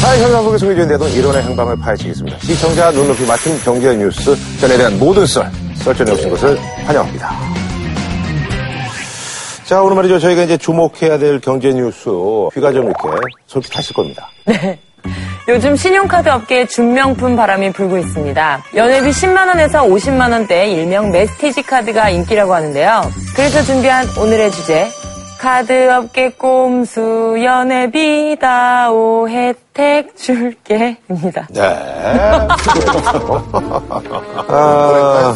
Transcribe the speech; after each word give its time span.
사회 0.00 0.18
현상 0.22 0.42
속에 0.42 0.56
숨겨진 0.58 0.88
대동 0.88 1.08
이론의 1.10 1.42
행방을 1.42 1.76
파헤치겠습니다. 1.76 2.38
시청자 2.38 2.90
눈높이 2.90 3.26
맞춤 3.26 3.58
경제 3.62 3.94
뉴스 3.94 4.34
전에 4.58 4.78
대한 4.78 4.98
모든 4.98 5.26
썰, 5.26 5.50
썰전에 5.74 6.12
오신 6.12 6.30
것을 6.30 6.58
환영합니다. 6.86 7.30
자, 9.64 9.82
오늘 9.82 9.96
말이죠. 9.96 10.18
저희가 10.18 10.42
이제 10.42 10.56
주목해야 10.56 11.18
될 11.18 11.38
경제 11.40 11.72
뉴스 11.72 12.08
귀가 12.54 12.72
좀 12.72 12.86
이렇게 12.86 13.08
솔깃하실 13.46 13.94
겁니다. 13.94 14.28
네. 14.46 14.78
요즘 15.48 15.76
신용카드 15.76 16.28
업계에 16.28 16.66
준명품 16.66 17.36
바람이 17.36 17.72
불고 17.72 17.98
있습니다. 17.98 18.64
연회비 18.74 19.10
10만원에서 19.10 19.88
50만원대 19.88 20.72
일명 20.72 21.10
메스티지 21.10 21.62
카드가 21.62 22.10
인기라고 22.10 22.54
하는데요. 22.54 23.02
그래서 23.34 23.62
준비한 23.62 24.06
오늘의 24.18 24.50
주제, 24.52 24.88
카드 25.44 25.90
업계 25.90 26.28
꼼수 26.32 27.34
연회비 27.42 28.36
다오 28.42 29.26
혜택 29.26 30.14
줄게입니다. 30.14 31.48
네. 31.48 31.60
아, 34.48 35.34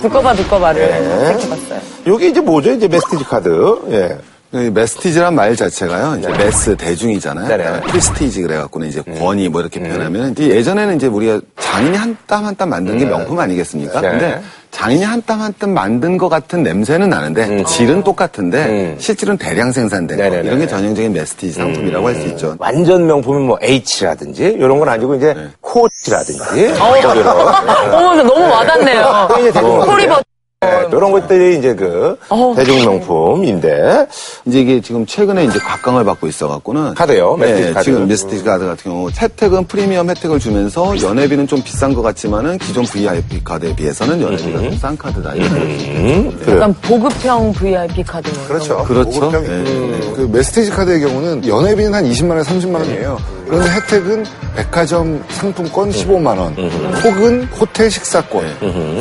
두꺼봐 0.00 0.34
두꺼봐를 0.34 0.86
네. 0.88 1.26
체크해봤어요. 1.38 1.80
요게 2.06 2.28
이제 2.28 2.40
뭐죠? 2.40 2.70
이제 2.70 2.86
masstige 2.86 3.24
카드. 3.24 3.80
예. 3.90 4.16
이 4.56 4.70
masstige란 4.70 5.34
말 5.34 5.56
자체가요. 5.56 6.18
이제 6.20 6.28
mass 6.28 6.76
대중이잖아요. 6.76 7.48
네네. 7.48 7.64
그러니까 7.64 7.86
prestige 7.88 8.40
그래갖고는 8.42 8.86
이제 8.86 9.02
권위 9.18 9.48
뭐 9.48 9.60
이렇게 9.60 9.80
표현하면 9.80 10.30
이제 10.30 10.46
예전에는 10.48 10.94
이제 10.94 11.08
우리가 11.08 11.40
장인이 11.58 11.96
한 11.96 12.16
땀 12.28 12.44
한 12.44 12.54
땀 12.54 12.68
만든 12.68 12.96
게 12.98 13.04
명품 13.04 13.36
아니겠습니까? 13.40 14.00
네. 14.00 14.10
근데 14.10 14.40
장인이 14.74 15.04
한 15.04 15.22
땀 15.22 15.40
한 15.40 15.54
땀 15.58 15.70
만든 15.72 16.18
것 16.18 16.28
같은 16.28 16.64
냄새는 16.64 17.08
나는데 17.08 17.62
질은 17.62 18.02
똑같은데 18.02 18.64
음. 18.66 18.96
실질은 18.98 19.38
대량 19.38 19.70
생산된 19.70 20.18
거. 20.18 20.24
이런 20.24 20.58
게 20.58 20.66
전형적인 20.66 21.12
masstige 21.12 21.52
상품이라고 21.52 22.08
할 22.08 22.14
수 22.16 22.26
있죠. 22.28 22.56
완전 22.58 23.06
명품은 23.06 23.42
뭐 23.42 23.56
H라든지 23.62 24.42
이런 24.58 24.78
건 24.80 24.88
아니고 24.88 25.14
이제 25.14 25.32
코치라든지 25.60 26.74
어, 26.80 26.92
어머, 27.96 28.22
너무 28.22 28.40
와닿네요. 28.52 29.28
대중명품. 29.36 29.86
코리버 29.86 30.20
네, 30.64 30.88
이런 30.96 31.12
것들이 31.12 31.58
이제 31.58 31.74
그 31.74 32.16
어. 32.28 32.54
대중명품인데 32.56 34.06
이제 34.46 34.60
이게 34.60 34.80
지금 34.80 35.06
최근에 35.06 35.44
이제 35.44 35.58
각광을 35.58 36.04
받고 36.04 36.26
있어갖고는 36.26 36.94
카드요? 36.94 37.36
masstige 37.36 37.72
카드. 37.74 37.84
지금 37.84 38.08
masstige 38.08 38.44
카드 38.44 38.64
같은 38.66 38.90
경우 38.90 39.10
혜택은 39.10 39.64
프리미엄 39.66 40.10
혜택을 40.10 40.38
주면서 40.38 41.00
연회비는 41.00 41.46
좀 41.46 41.62
비싼 41.62 41.94
것 41.94 42.02
같지만은 42.02 42.58
기존 42.58 42.84
VIP 42.84 43.42
카드에 43.44 43.74
비해서는 43.74 44.20
연회비가 44.20 44.58
좀 44.58 44.74
싼 44.74 44.98
카드다. 44.98 45.34
이렇게 45.34 45.74
있죠. 45.76 45.90
음, 45.92 46.36
그래요. 46.40 46.56
약간 46.56 46.74
보급형 46.82 47.52
VIP 47.52 48.02
카드. 48.02 48.30
그렇죠. 48.48 48.84
그렇죠. 48.84 49.20
보급형이. 49.20 49.46
예. 49.48 50.12
그 50.16 50.28
masstige 50.32 50.70
카드의 50.72 51.00
경우는 51.00 51.46
연회비는 51.46 51.94
한 51.94 52.04
20만 52.04 52.30
원, 52.30 52.42
30만 52.42 52.74
원이에요. 52.74 53.18
그런데 53.46 53.70
혜택은 53.70 54.24
백화점 54.56 55.22
상품권 55.28 55.90
15만 55.90 56.38
원, 56.38 56.54
혹은 57.02 57.44
호텔 57.44 57.90
식사권, 57.90 58.44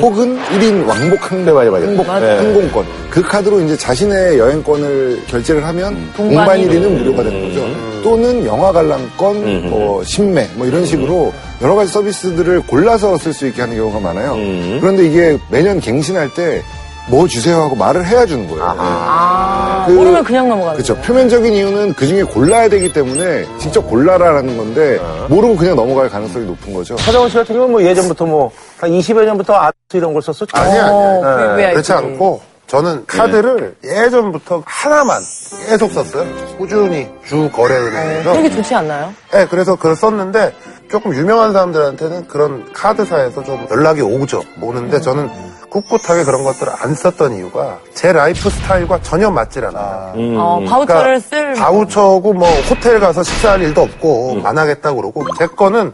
혹은 0.01 0.37
1인 0.49 0.87
왕복 0.87 1.31
항, 1.31 1.45
맞아, 1.45 1.69
맞아. 1.69 1.85
항복 1.85 2.07
네. 2.19 2.37
항공권. 2.37 2.85
그 3.09 3.21
카드로 3.21 3.61
이제 3.61 3.77
자신의 3.77 4.39
여행권을 4.39 5.23
결제를 5.27 5.65
하면 5.67 5.95
동반 6.15 6.35
동반 6.45 6.59
1인. 6.59 6.79
1인은 6.79 6.97
무료가 6.97 7.23
되는 7.23 7.47
거죠. 7.47 8.01
또는 8.03 8.45
영화 8.45 8.71
관람권, 8.71 9.69
뭐 9.69 10.03
신매, 10.03 10.49
뭐 10.55 10.67
이런 10.67 10.85
식으로 10.85 11.31
여러 11.61 11.75
가지 11.75 11.91
서비스들을 11.91 12.61
골라서 12.67 13.17
쓸 13.17 13.31
수 13.33 13.47
있게 13.47 13.61
하는 13.61 13.77
경우가 13.77 13.99
많아요. 13.99 14.35
그런데 14.81 15.05
이게 15.05 15.37
매년 15.49 15.79
갱신할 15.79 16.33
때 16.33 16.61
뭐 17.09 17.27
주세요 17.27 17.61
하고 17.63 17.75
말을 17.75 18.05
해야 18.05 18.25
주는 18.25 18.47
거예요. 18.47 18.63
아, 18.77 19.83
그- 19.87 19.91
모르면 19.91 20.23
그냥 20.23 20.47
넘어가는 20.47 20.73
그렇죠. 20.81 20.95
표면적인 21.01 21.53
이유는 21.53 21.93
그 21.93 22.07
중에 22.07 22.23
골라야 22.23 22.69
되기 22.69 22.93
때문에 22.93 23.45
직접 23.59 23.81
골라라라는 23.89 24.55
건데 24.57 24.99
모르고 25.27 25.57
그냥 25.57 25.75
넘어갈 25.75 26.09
가능성이 26.09 26.45
높은 26.45 26.73
거죠. 26.73 26.95
서정훈 26.97 27.29
씨 27.29 27.35
같은 27.35 27.53
경우는 27.55 27.71
뭐 27.71 27.83
예전부터 27.83 28.25
뭐 28.25 28.51
한 28.79 28.89
20여 28.91 29.23
년부터 29.25 29.53
아트 29.53 29.75
이런 29.93 30.13
걸 30.13 30.21
썼었죠. 30.21 30.47
아니, 30.57 30.77
아니, 30.77 30.89
어, 30.91 31.23
아니. 31.25 31.55
VIP. 31.55 31.71
그렇지 31.73 31.93
않고 31.93 32.41
저는 32.67 33.03
카드를 33.05 33.75
예전부터 33.83 34.63
하나만 34.65 35.21
계속 35.67 35.91
썼어요. 35.91 36.25
꾸준히 36.57 37.07
주 37.25 37.49
거래은행에서. 37.51 38.29
그런 38.31 38.43
게 38.43 38.49
좋지 38.49 38.73
않나요? 38.75 39.13
네, 39.31 39.45
그래서 39.49 39.75
그걸 39.75 39.95
썼는데 39.95 40.53
조금 40.89 41.13
유명한 41.13 41.53
사람들한테는 41.53 42.27
그런 42.27 42.65
카드사에서 42.73 43.43
좀 43.43 43.67
연락이 43.71 44.01
오죠. 44.01 44.43
오는데 44.61 44.99
저는 44.99 45.29
꿋꿋하게 45.73 46.23
그런 46.23 46.43
것들을 46.43 46.71
안 46.79 46.93
썼던 46.93 47.33
이유가 47.35 47.79
제 47.95 48.13
라이프 48.13 48.47
스타일과 48.49 49.01
전혀 49.01 49.31
맞질 49.31 49.65
않아요. 49.65 50.13
어, 50.39 50.63
voucher를 50.69 51.19
쓸. 51.19 51.53
voucher고 51.55 52.33
뭐 52.33 52.47
호텔 52.69 52.99
가서 52.99 53.23
식사할 53.23 53.61
일도 53.63 53.81
없고 53.81 54.41
안 54.43 54.57
하겠다고 54.57 54.97
그러고 55.01 55.25
제 55.37 55.47
거는 55.47 55.93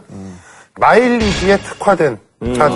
마일리지에 0.78 1.56
특화된 1.58 2.18
카드. 2.40 2.74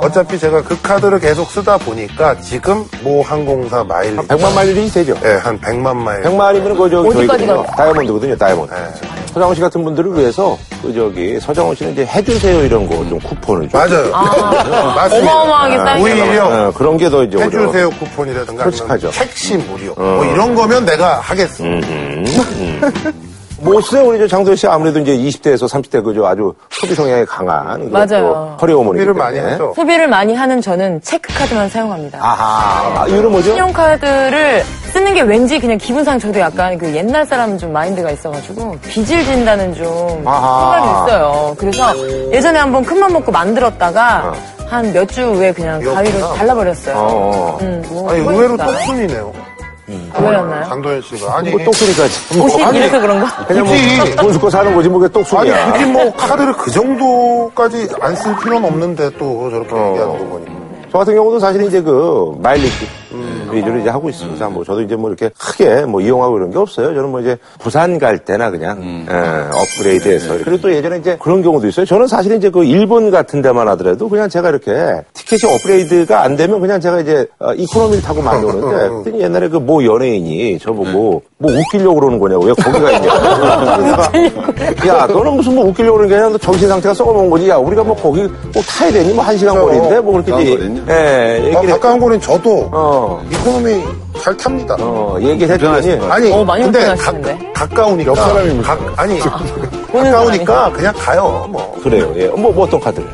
어차피 0.00 0.38
제가 0.38 0.62
그 0.62 0.80
카드를 0.80 1.18
계속 1.18 1.50
쓰다 1.50 1.76
보니까 1.78 2.38
지금 2.38 2.84
모 3.02 3.20
항공사 3.22 3.82
마일리지 3.82 4.28
100만 4.28 4.54
마일이 4.54 4.88
되죠. 4.88 5.16
예, 5.24 5.32
한 5.42 5.60
100만 5.60 5.96
마일. 5.96 6.22
100마일이면 6.22 6.78
그, 6.78 6.88
저, 6.88 7.00
어디까지 7.00 7.26
저희 7.26 7.38
그 7.38 7.46
가요? 7.46 7.66
다이아몬드거든요, 7.76 8.36
다이아몬드. 8.36 8.72
네. 8.72 8.78
서장훈 9.34 9.54
씨 9.56 9.60
같은 9.60 9.82
분들을 9.82 10.16
위해서, 10.16 10.56
그, 10.82 10.92
저기, 10.94 11.40
서장훈 11.40 11.74
씨는 11.74 11.92
이제 11.94 12.04
해주세요, 12.06 12.62
이런 12.64 12.86
거 12.88 12.94
좀 13.02 13.18
쿠폰을 13.18 13.68
좀. 13.68 13.80
맞아요. 13.80 14.12
맞습니다. 14.94 15.32
어마어마하게 15.32 15.76
쌓인 15.78 16.02
오히려 16.04 16.68
어, 16.68 16.72
그런 16.72 16.96
게 16.96 17.10
더 17.10 17.24
이제. 17.24 17.38
해주세요 17.38 17.90
쿠폰이라든가 17.90 18.62
솔직하죠. 18.64 19.10
택시 19.10 19.56
무료 19.56 19.94
뭐 19.96 20.24
이런 20.24 20.54
거면 20.54 20.84
내가 20.84 21.18
하겠어. 21.18 21.64
뭐, 23.62 23.80
쓰세요, 23.80 24.04
우리 24.08 24.18
저 24.18 24.26
장도현 24.26 24.56
씨 24.56 24.66
아무래도 24.66 24.98
이제 24.98 25.16
20대에서 25.16 25.68
30대 25.68 26.02
그저 26.02 26.24
아주 26.26 26.52
소비 26.70 26.94
성향이 26.94 27.24
강한. 27.26 27.90
맞아요. 27.90 28.56
또 28.56 28.56
허리 28.60 28.72
어머니. 28.72 28.98
소비를 28.98 29.14
많이 29.14 29.38
하죠. 29.38 29.72
소비를 29.76 30.08
많이 30.08 30.34
하는 30.34 30.60
저는 30.60 31.00
체크카드만 31.02 31.68
사용합니다. 31.68 32.18
아하. 32.20 33.02
아, 33.02 33.06
이유는 33.06 33.30
뭐죠? 33.30 33.52
신용카드를 33.52 34.62
쓰는 34.92 35.14
게 35.14 35.22
왠지 35.22 35.58
그냥 35.60 35.78
기분상 35.78 36.18
저도 36.18 36.40
약간 36.40 36.76
그 36.76 36.94
옛날 36.94 37.24
사람 37.24 37.56
좀 37.56 37.72
마인드가 37.72 38.10
있어가지고 38.10 38.78
빚을 38.82 39.24
진다는 39.24 39.74
좀 39.74 40.22
아하. 40.26 40.72
생각이 40.80 41.10
있어요. 41.10 41.54
그래서 41.58 42.32
예전에 42.32 42.58
한번 42.58 42.84
큰맘 42.84 43.12
먹고 43.12 43.30
만들었다가 43.32 44.32
한 44.68 44.92
몇 44.92 45.06
주 45.12 45.22
후에 45.34 45.52
그냥 45.52 45.80
가위로 45.82 46.34
잘라버렸어요. 46.34 46.94
어. 46.96 47.58
음, 47.60 47.82
뭐 47.90 48.10
아니 48.10 48.20
의외로. 48.20 48.56
똑순이네요. 48.56 49.32
왜였나요? 49.88 50.64
장도현 50.68 51.02
씨가 51.02 51.36
아니 51.38 51.50
뭐 51.50 51.64
똑소리까지. 51.64 52.38
옷이 52.40 52.62
아니, 52.64 52.78
이래서 52.78 53.00
그런가? 53.00 53.44
그냥 53.46 53.64
뭐, 53.64 53.74
굳이- 53.74 54.16
돈 54.16 54.32
주고 54.32 54.48
사는 54.50 54.74
거지, 54.74 54.88
뭐, 54.88 54.98
그게 55.00 55.06
아니 55.06 55.12
똑소리야. 55.24 55.72
굳이 55.72 55.84
뭐 55.86 56.12
카드를 56.14 56.52
그 56.54 56.70
정도까지 56.70 57.88
안 58.00 58.14
쓸 58.16 58.36
필요는 58.38 58.64
없는데 58.68 59.10
또 59.18 59.50
저렇게 59.50 59.74
어. 59.74 59.88
얘기하는 59.90 60.18
거 60.18 60.24
보니까. 60.26 60.52
저 60.92 60.98
같은 60.98 61.14
경우도 61.14 61.38
사실 61.40 61.62
이제 61.64 61.80
그 61.82 62.32
마일리지 62.40 62.86
위주로 63.52 63.78
이제 63.78 63.90
하고 63.90 64.08
있습니다. 64.08 64.48
뭐 64.48 64.64
저도 64.64 64.82
이제 64.82 64.96
뭐 64.96 65.10
이렇게 65.10 65.30
크게 65.38 65.84
뭐 65.86 66.00
이용하고 66.00 66.36
이런 66.38 66.50
게 66.50 66.58
없어요. 66.58 66.88
저는 66.94 67.10
뭐 67.10 67.20
이제 67.20 67.36
부산 67.58 67.98
갈 67.98 68.18
때나 68.18 68.50
그냥 68.50 69.06
예, 69.10 69.14
업그레이드해서 69.54 70.38
그리고 70.44 70.60
또 70.60 70.72
예전에 70.72 70.98
이제 70.98 71.16
그런 71.20 71.42
경우도 71.42 71.66
있어요. 71.68 71.86
저는 71.86 72.06
사실 72.06 72.32
이제 72.36 72.50
그 72.50 72.64
일본 72.64 73.10
같은 73.10 73.42
데만 73.42 73.68
하더라도 73.68 74.08
그냥 74.08 74.28
제가 74.28 74.48
이렇게 74.50 74.72
티켓이 75.14 75.52
업그레이드가 75.52 76.22
안 76.22 76.36
되면 76.36 76.60
그냥 76.60 76.80
제가 76.80 77.00
이제 77.00 77.26
어, 77.38 77.52
economy를 77.54 78.02
타고 78.02 78.22
많이 78.22 78.44
오는데 78.44 78.66
그랬더니 78.88 79.20
옛날에 79.22 79.48
그 79.48 79.70
모 79.70 79.84
연예인이 79.84 80.58
저보고 80.58 81.22
뭐 81.38 81.52
웃기려고 81.52 82.00
그러는 82.00 82.18
거냐고. 82.18 82.44
왜 82.44 82.52
거기가 82.54 82.90
있냐고 82.92 83.12
야 84.88 85.06
너는 85.06 85.34
무슨 85.36 85.54
뭐 85.54 85.66
웃기려고 85.66 85.98
그러는 85.98 86.08
게 86.08 86.14
아니라 86.16 86.30
너 86.30 86.38
정신 86.38 86.68
상태가 86.68 86.94
썩어먹은 86.94 87.30
거지. 87.30 87.48
야 87.48 87.56
우리가 87.56 87.82
뭐 87.84 87.94
거기 87.96 88.22
꼭 88.26 88.62
타야 88.78 88.90
되니? 88.92 89.12
뭐 89.14 89.22
한 89.22 89.36
시간 89.36 89.54
그래요. 89.54 89.66
거리인데? 89.66 90.00
뭐 90.00 90.22
그렇게? 90.22 90.58
예, 90.88 91.52
아, 91.54 91.60
가까운 91.62 92.00
거리는 92.00 92.20
저도 92.20 92.68
어, 92.72 93.01
economy 93.30 93.82
잘 94.20 94.36
탑니다. 94.36 94.76
어, 94.78 95.18
얘기를 95.20 95.54
했더니 95.54 95.92
아니 96.10 96.32
어, 96.32 96.44
많이 96.44 96.64
근데? 96.64 96.94
가, 96.94 97.12
가까우니까 97.54 98.10
옆 98.10 98.16
사람입니다. 98.16 98.74
음. 98.74 98.94
아니 98.96 99.18
보는 99.20 100.10
가까우니까 100.10 100.72
그냥 100.72 100.94
가요. 100.96 101.46
뭐 101.50 101.80
그래요. 101.82 102.12
예. 102.16 102.26
뭐, 102.28 102.52
뭐 102.52 102.64
어떤 102.64 102.80
카드를? 102.80 103.08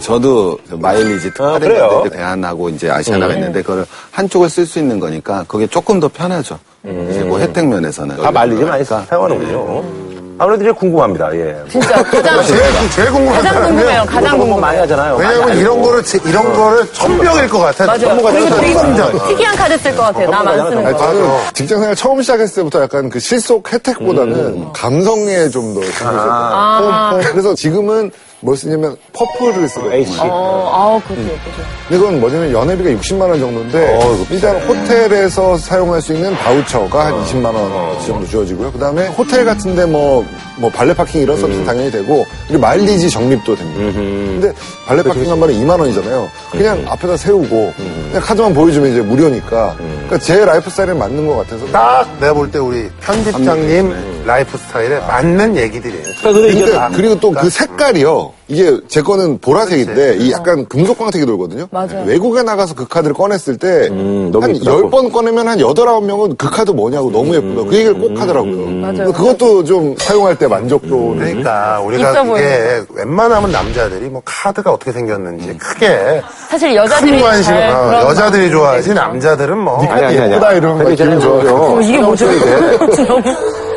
저도 0.00 0.56
그 0.68 0.74
마일리지 0.76 1.28
아, 1.28 1.32
특화된? 1.32 1.78
건데 1.88 2.16
대안하고 2.16 2.68
이제 2.68 2.88
아시아나가 2.90 3.34
있는데 3.34 3.62
그걸 3.62 3.84
한쪽을 4.12 4.48
쓸 4.48 4.64
수 4.64 4.78
있는 4.78 5.00
거니까 5.00 5.44
그게 5.48 5.66
조금 5.66 5.98
더 5.98 6.08
편하죠. 6.08 6.58
이제 6.84 7.24
뭐 7.24 7.38
혜택 7.38 7.66
면에서는. 7.66 8.16
다 8.16 8.30
말리지 8.30 8.64
많이 8.64 8.84
사용하는군요. 8.84 10.07
아무래도 10.38 10.64
이제 10.64 10.72
궁금합니다. 10.72 11.34
예. 11.34 11.56
진짜 11.68 12.02
가장 12.02 12.42
제일 12.44 12.62
제일 12.94 13.10
궁금한 13.10 13.42
가장. 13.42 13.62
궁금해요. 13.64 14.04
가장 14.06 14.38
뭐 14.38 14.46
많이 14.46 14.78
궁금해요. 14.78 14.82
하잖아요. 14.82 15.16
왜냐면 15.16 15.56
이런. 15.58 15.82
거를 15.82 16.02
제- 16.04 16.18
이런 16.24 16.52
거를 16.52 16.92
천병일 16.92 17.48
것 17.48 17.58
같아. 17.58 17.86
맞아요. 17.86 18.16
그리고 18.22 18.56
되게 18.60 18.74
천병. 18.74 19.18
특이한 19.28 19.56
카드 19.56 19.78
쓸 19.78 19.96
것 19.96 20.02
같아요. 20.04 20.30
남안 20.30 20.70
쓰는 20.70 20.86
아니, 20.86 20.92
거. 20.96 20.98
저는 20.98 21.30
직장생활 21.54 21.96
처음 21.96 22.22
시작했을 22.22 22.54
때부터 22.56 22.82
약간 22.82 23.08
그 23.08 23.18
실속 23.20 23.72
혜택보다는 23.72 24.72
감성에 24.72 25.48
좀 25.50 25.74
더 25.74 25.82
신경을 25.82 26.18
아. 26.30 27.10
썼어요. 27.12 27.30
그래서 27.32 27.54
지금은 27.54 28.10
뭘 28.40 28.56
쓰냐면 28.56 28.96
퍼플을 29.12 29.68
쓰거든요. 29.68 29.94
H. 29.94 30.16
어, 30.20 30.70
아우, 30.72 31.00
그것도 31.00 31.22
예쁘죠. 31.22 31.56
근데 31.88 31.98
그건 31.98 32.20
뭐냐면 32.20 32.52
연회비가 32.52 32.90
60만 32.90 33.22
원 33.22 33.40
정도인데 33.40 33.96
어, 33.96 34.14
이거 34.14 34.26
일단 34.30 34.56
호텔에서 34.62 35.56
사용할 35.58 36.00
수 36.00 36.12
있는 36.14 36.34
voucher가 36.36 37.06
한 37.06 37.24
20만 37.24 37.46
원 37.46 37.98
정도 38.06 38.26
주어지고요. 38.28 38.70
그다음에 38.72 39.08
호텔 39.08 39.44
같은데 39.44 39.86
뭐 39.86 40.24
뭐 40.58 40.68
valet 40.70 40.92
parking 40.92 41.22
이런 41.22 41.38
서비스 41.38 41.58
는 41.58 41.64
당연히 41.64 41.88
되고 41.88 42.26
그리고 42.48 42.60
마일리지 42.62 43.08
적립도 43.10 43.54
됩니다. 43.54 43.92
근데 43.96 44.52
valet 44.86 45.04
parking 45.04 45.30
한 45.30 45.38
번에 45.38 45.52
2만 45.54 45.78
원이잖아요. 45.78 46.28
그냥 46.50 46.84
앞에다 46.88 47.16
세우고 47.16 47.72
그냥 47.76 48.20
카드만 48.20 48.54
보여주면 48.54 48.90
이제 48.90 49.00
무료니까. 49.00 49.76
그러니까 49.78 50.18
제 50.18 50.44
라이프 50.44 50.68
스타일에 50.68 50.94
맞는 50.94 51.28
것 51.28 51.36
같아서 51.36 51.64
딱! 51.70 52.08
내가 52.18 52.34
볼 52.34 52.50
때 52.50 52.58
우리 52.58 52.88
편집장님 53.00 54.17
라이프 54.26 54.58
스타일에 54.58 54.98
맞는 55.00 55.56
얘기들이에요. 55.56 56.02
그러니까 56.20 56.32
근데 56.32 56.48
이게 56.50 56.72
다- 56.72 56.90
그리고 56.94 57.18
또 57.18 57.30
그 57.32 57.48
색깔이요. 57.48 58.32
이게 58.50 58.78
제 58.88 59.02
거는 59.02 59.38
보라색인데 59.40 60.16
이 60.20 60.32
약간 60.32 60.66
금속 60.66 60.98
광택이 60.98 61.24
돌거든요. 61.26 61.66
맞아요. 61.70 62.04
외국에 62.06 62.42
나가서 62.42 62.74
그 62.74 62.88
카드를 62.88 63.14
꺼냈을 63.14 63.58
때 63.58 63.88
음, 63.90 64.30
너무 64.32 64.44
한 64.44 64.54
예쁘다고. 64.56 64.90
10번 64.90 65.12
꺼내면 65.12 65.48
한 65.48 65.58
8, 65.58 65.74
9명은 65.74 66.36
그 66.38 66.48
카드 66.50 66.70
뭐냐고 66.70 67.10
너무 67.10 67.34
예쁘다. 67.34 67.68
그 67.68 67.74
얘기를 67.76 67.94
꼭 67.94 68.18
하더라고요. 68.18 68.66
맞아요. 68.80 69.12
그것도 69.12 69.64
좀 69.64 69.94
사용할 69.98 70.36
때 70.36 70.46
만족도는 70.46 71.18
그러니까 71.18 71.80
우리가 71.80 72.10
있어 72.10 72.38
이게 72.38 72.82
웬만하면 72.94 73.52
남자들이 73.52 74.08
뭐 74.08 74.22
카드가 74.24 74.72
어떻게 74.72 74.92
생겼는지 74.92 75.56
크게 75.58 76.22
사실 76.50 76.74
여자들이 76.74 77.12
큰 77.12 77.20
관심 77.20 77.44
잘 77.54 77.70
어, 77.70 77.86
그런 77.86 78.02
여자들이 78.08 78.50
좋아하지 78.50 78.94
남자들은 78.94 79.58
뭐 79.58 79.82
아니, 79.82 80.06
아니, 80.06 80.18
아니. 80.18 80.32
예쁘다 80.32 80.52
이러면 80.54 80.78
근데 80.86 80.94
기분. 81.04 81.20
좋아요. 81.20 81.54
어, 81.54 81.80
이게 81.82 81.98
뭐죠? 81.98 82.26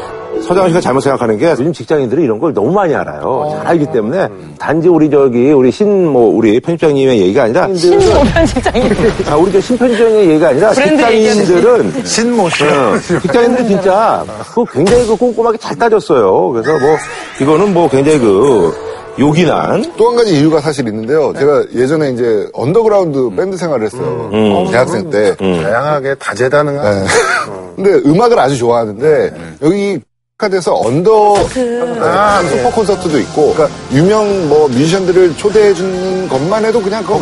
서장훈 0.42 0.70
씨가 0.72 0.82
잘못 0.82 1.02
생각하는 1.02 1.38
게 1.38 1.52
요즘 1.52 1.72
직장인들이 1.74 2.24
이런 2.24 2.40
걸 2.40 2.54
너무 2.54 2.72
많이 2.72 2.94
알아요. 2.96 3.50
잘 3.58 3.68
알기 3.68 3.88
때문에 3.92 4.28
단지 4.58 4.88
우리 4.88 5.10
저기 5.10 5.52
우리 5.52 5.72
신 5.72 6.02
뭐 6.12 6.36
우리 6.36 6.60
편집장님의 6.60 7.20
얘기가 7.22 7.44
아니라 7.44 7.74
신모 7.74 8.00
편집장님. 8.34 8.94
아, 9.30 9.36
우리 9.36 9.52
저 9.52 9.62
신편집장의 9.62 10.30
얘기가 10.30 10.50
아니라 10.50 10.72
브랜드 10.72 10.98
직장인들은 10.98 12.06
신모 12.06 12.50
씨. 12.50 12.64
어, 12.66 12.98
직장인들은 13.22 13.68
진짜 13.68 14.26
그거 14.50 14.66
굉장히 14.72 15.06
그 15.08 15.16
꼼꼼하게 15.16 15.58
잘 15.58 15.76
따졌어요. 15.78 16.50
그래서 16.50 16.72
뭐 16.80 16.98
이거는 17.42 17.74
뭐 17.74 17.88
굉장히 17.90 18.20
그 18.20 18.74
요긴한 19.20 19.94
또 19.98 20.08
한 20.10 20.16
가지 20.16 20.38
이유가 20.40 20.60
사실 20.60 20.88
있는데요. 20.88 21.34
제가 21.38 21.64
예전에 21.76 22.10
이제 22.12 22.48
언더그라운드 22.54 23.30
밴드 23.36 23.56
생활을 23.58 23.86
했어요. 23.86 24.30
대학생 24.72 25.10
때. 25.10 25.36
다양하게 25.36 26.16
다재다능한 26.16 27.06
근데 27.76 27.92
음악을 28.10 28.38
아주 28.40 28.58
좋아하는데 28.58 29.34
여기 29.62 30.00
카드에서 30.42 30.74
언더 30.76 31.36
아, 32.02 32.42
슈퍼 32.50 32.72
콘서트도 32.72 33.20
있고 33.20 33.54
그러니까 33.54 33.78
유명 33.94 34.50
뭐 34.50 34.68
뮤지션들을 34.70 35.38
초대해 35.38 35.74
주는 35.74 36.28
것만 36.28 36.66
해도 36.66 36.82
그냥 36.82 37.04
그거 37.04 37.20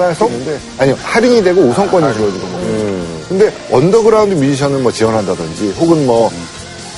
할수 0.00 0.24
있는데 0.24 0.58
아니요 0.78 0.96
할인이 1.02 1.44
되고 1.44 1.60
우선권이 1.60 2.14
주어지는 2.14 2.52
거예요. 2.52 3.04
근데 3.28 3.52
언더그라운드 3.70 4.34
뮤지션은 4.34 4.82
뭐 4.82 4.90
지원한다든지 4.90 5.74
혹은 5.78 6.06
뭐 6.06 6.30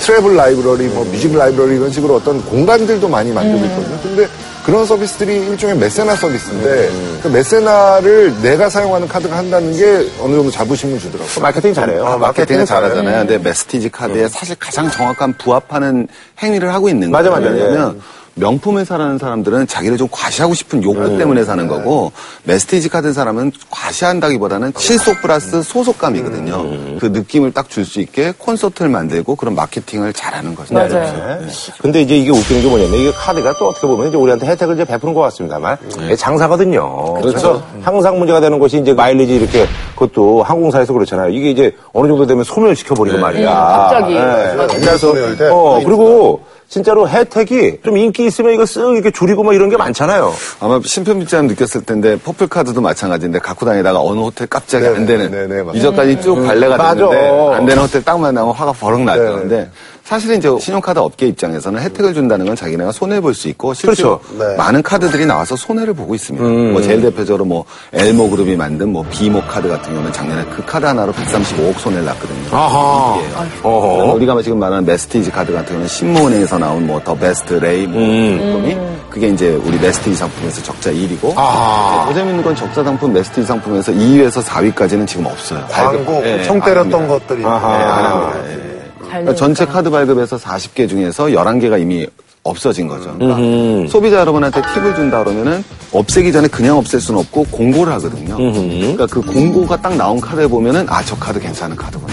travel 0.00 0.36
library, 0.36 0.84
뭐 0.88 1.04
music 1.04 1.34
library 1.36 1.76
이런 1.76 1.90
식으로 1.90 2.16
어떤 2.16 2.44
공간들도 2.44 3.08
많이 3.08 3.32
만들고 3.32 3.64
있거든요. 3.64 3.98
근데 4.02 4.28
그런 4.66 4.84
서비스들이 4.84 5.46
일종의 5.46 5.76
메세나 5.76 6.16
서비스인데 6.16 6.90
그 7.22 7.28
메세나를 7.28 8.42
내가 8.42 8.68
사용하는 8.68 9.06
카드가 9.06 9.36
한다는 9.36 9.72
게 9.76 9.84
어느 10.20 10.34
정도 10.34 10.50
자부심을 10.50 10.98
주더라고요. 10.98 11.40
마케팅 11.40 11.72
잘해요. 11.72 12.02
어, 12.04 12.18
마케팅을 12.18 12.66
잘해요. 12.66 12.90
잘하잖아요. 12.94 13.26
근데 13.26 13.38
masstige 13.38 13.90
카드에 13.90 14.26
사실 14.26 14.56
가장 14.58 14.90
정확한 14.90 15.34
부합하는 15.34 16.08
행위를 16.42 16.74
하고 16.74 16.88
있는 16.88 17.12
맞아, 17.12 17.30
거예요. 17.30 17.48
맞아. 17.48 17.64
왜냐면 17.64 18.02
명품을 18.40 18.84
사는 18.84 19.16
사람들은 19.16 19.66
자기를 19.66 19.96
좀 19.96 20.08
과시하고 20.10 20.52
싶은 20.52 20.82
욕구 20.82 21.16
때문에 21.16 21.42
사는 21.44 21.66
거고 21.68 22.12
masstige 22.44 22.90
카드 22.90 23.12
사람은 23.14 23.50
과시한다기보다는 23.70 24.74
실속 24.76 25.22
플러스 25.22 25.62
소속감이거든요. 25.62 26.98
그 27.00 27.06
느낌을 27.06 27.52
딱 27.52 27.66
줄 27.68 27.84
수 27.86 28.00
있게 28.00 28.32
콘서트를 28.38 28.90
만들고 28.90 29.36
그런 29.36 29.54
마케팅을 29.54 30.12
잘하는 30.12 30.54
거죠. 30.54 30.74
맞아요. 30.74 31.38
근데 31.80 32.02
이제 32.02 32.16
이게 32.16 32.30
웃기는 32.30 32.62
게 32.62 32.68
뭐냐면 32.68 32.94
이게 33.00 33.10
카드가 33.12 33.54
또 33.58 33.68
어떻게 33.68 33.86
보면 33.86 34.08
이제 34.08 34.16
우리한테 34.16 34.46
혜택을 34.46 34.74
이제 34.74 34.84
베푸는 34.84 35.14
것 35.14 35.20
같습니다만 35.22 35.76
이게 36.04 36.14
장사거든요. 36.16 37.14
그래서 37.22 37.62
항상 37.82 38.18
문제가 38.18 38.40
되는 38.40 38.58
것이 38.58 38.78
이제 38.78 38.92
마일리지 38.92 39.34
이렇게 39.36 39.66
그것도 39.94 40.42
항공사에서 40.42 40.92
그렇잖아요. 40.92 41.30
이게 41.30 41.50
이제 41.50 41.74
어느 41.92 42.06
정도 42.08 42.26
되면 42.26 42.44
소멸시켜 42.44 42.94
버리고 42.94 43.18
말이야. 43.18 43.50
갑자기. 43.54 44.14
맨날 44.14 44.98
소리할 44.98 45.36
때 45.38 45.48
어, 45.50 45.80
그리고 45.84 46.44
진짜로 46.68 47.08
혜택이 47.08 47.78
좀 47.84 47.96
인기 47.96 48.26
있으면 48.26 48.52
이거 48.52 48.64
쓱 48.64 48.94
이렇게 48.94 49.10
줄이고 49.10 49.44
뭐 49.44 49.52
이런 49.52 49.70
게 49.70 49.76
많잖아요. 49.76 50.32
아마 50.60 50.80
신편집장님 50.84 51.48
느꼈을 51.48 51.82
텐데 51.84 52.18
Purple 52.18 52.48
카드도 52.48 52.80
마찬가지인데 52.80 53.38
갖고 53.38 53.64
다니다가 53.64 54.00
어느 54.00 54.18
호텔 54.18 54.48
깜짝이 54.48 54.84
네, 54.84 54.94
안 54.94 55.06
되는 55.06 55.30
네, 55.30 55.46
네. 55.46 55.64
유저까지 55.74 56.20
쭉 56.20 56.44
valet가 56.44 56.76
맞아. 56.76 56.94
됐는데 56.94 57.54
안 57.54 57.66
되는 57.66 57.82
호텔 57.82 58.02
딱 58.02 58.18
만나면 58.18 58.52
화가 58.52 58.72
버럭 58.72 59.00
나죠. 59.02 59.22
네. 59.22 59.30
근데 59.32 59.70
사실은 60.06 60.36
이제 60.38 60.48
신용카드 60.60 61.00
업계 61.00 61.26
입장에서는 61.26 61.80
혜택을 61.82 62.14
준다는 62.14 62.46
건 62.46 62.54
자기네가 62.54 62.92
손해 62.92 63.20
볼 63.20 63.34
수 63.34 63.48
있고 63.48 63.74
실제로 63.74 64.20
그렇죠. 64.20 64.38
네. 64.50 64.56
많은 64.56 64.80
카드들이 64.82 65.26
나와서 65.26 65.56
손해를 65.56 65.94
보고 65.94 66.14
있습니다. 66.14 66.46
음. 66.46 66.72
뭐 66.74 66.80
제일 66.80 67.02
대표적으로 67.02 67.44
뭐 67.44 67.64
엘모 67.92 68.30
그룹이 68.30 68.54
만든 68.56 68.92
뭐 68.92 69.04
비모 69.10 69.42
카드 69.42 69.68
같은 69.68 69.92
경우는 69.92 70.12
작년에 70.12 70.44
그 70.54 70.64
카드 70.64 70.86
하나로 70.86 71.12
135억 71.12 71.76
손해를 71.78 72.04
났거든요. 72.06 72.56
아하. 72.56 73.18
어허. 73.64 74.14
우리가 74.14 74.40
지금 74.42 74.60
말하는 74.60 74.84
masstige 74.86 75.32
카드 75.32 75.52
같은 75.52 75.66
경우는 75.70 75.88
신모은행에서 75.88 76.58
나온 76.58 76.86
뭐 76.86 77.00
더 77.04 77.14
베스트 77.16 77.54
레이 77.54 77.86
뭐 77.88 78.00
음. 78.00 78.38
상품이 78.38 78.78
그게 79.10 79.28
이제 79.28 79.50
우리 79.64 79.76
masstige 79.78 80.14
상품에서 80.16 80.62
적자 80.62 80.90
1위고 80.92 81.32
아. 81.36 82.04
더 82.08 82.14
재밌는 82.14 82.44
건 82.44 82.54
적자 82.54 82.84
상품 82.84 83.12
masstige 83.12 83.44
상품에서 83.46 83.90
2위에서 83.92 84.40
4위까지는 84.42 85.04
지금 85.06 85.26
없어요. 85.26 85.64
광고 85.68 86.22
예, 86.24 86.34
엄청 86.34 86.56
안 86.56 86.62
때렸던. 86.62 87.08
것들이 87.08 87.44
아하. 87.44 87.78
예, 87.80 87.84
안 87.84 88.04
합니다. 88.04 88.50
예. 88.72 88.75
잘 89.10 89.22
그러니까 89.22 89.34
전체 89.34 89.64
카드 89.66 89.90
발급에서 89.90 90.36
40개 90.36 90.88
중에서 90.88 91.26
11개가 91.26 91.80
이미 91.80 92.06
없어진 92.42 92.86
거죠. 92.86 93.12
그러니까 93.18 93.40
음. 93.40 93.88
소비자 93.88 94.20
여러분한테 94.20 94.62
팁을 94.74 94.94
준다 94.94 95.24
그러면은 95.24 95.64
없애기 95.92 96.30
전에 96.32 96.46
그냥 96.46 96.76
없앨 96.78 97.00
수는 97.00 97.18
없고 97.20 97.44
공고를 97.50 97.92
하거든요. 97.94 98.36
그러니까 98.36 99.06
그 99.06 99.20
공고가 99.20 99.80
딱 99.80 99.96
나온 99.96 100.20
카드에 100.20 100.46
보면은 100.46 100.86
아 100.88 101.02
저 101.04 101.16
카드 101.16 101.40
괜찮은 101.40 101.74
카드구나. 101.76 102.05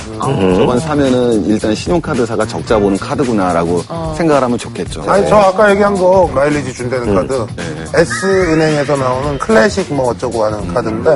저건 0.55 0.79
사면은 0.79 1.45
일단 1.45 1.73
신용카드사가 1.75 2.45
적자 2.47 2.79
보는 2.79 2.97
카드구나라고 2.97 3.81
생각을 4.15 4.43
하면 4.43 4.57
좋겠죠. 4.57 5.03
아니 5.07 5.27
저 5.27 5.35
아까 5.35 5.71
얘기한 5.71 5.93
거 5.95 6.29
마일리지 6.33 6.73
준다는 6.73 7.15
카드. 7.15 7.45
S은행에서 7.95 8.95
나오는 8.97 9.37
클래식 9.37 9.93
뭐 9.93 10.09
어쩌고 10.09 10.43
하는 10.43 10.73
카드인데 10.73 11.09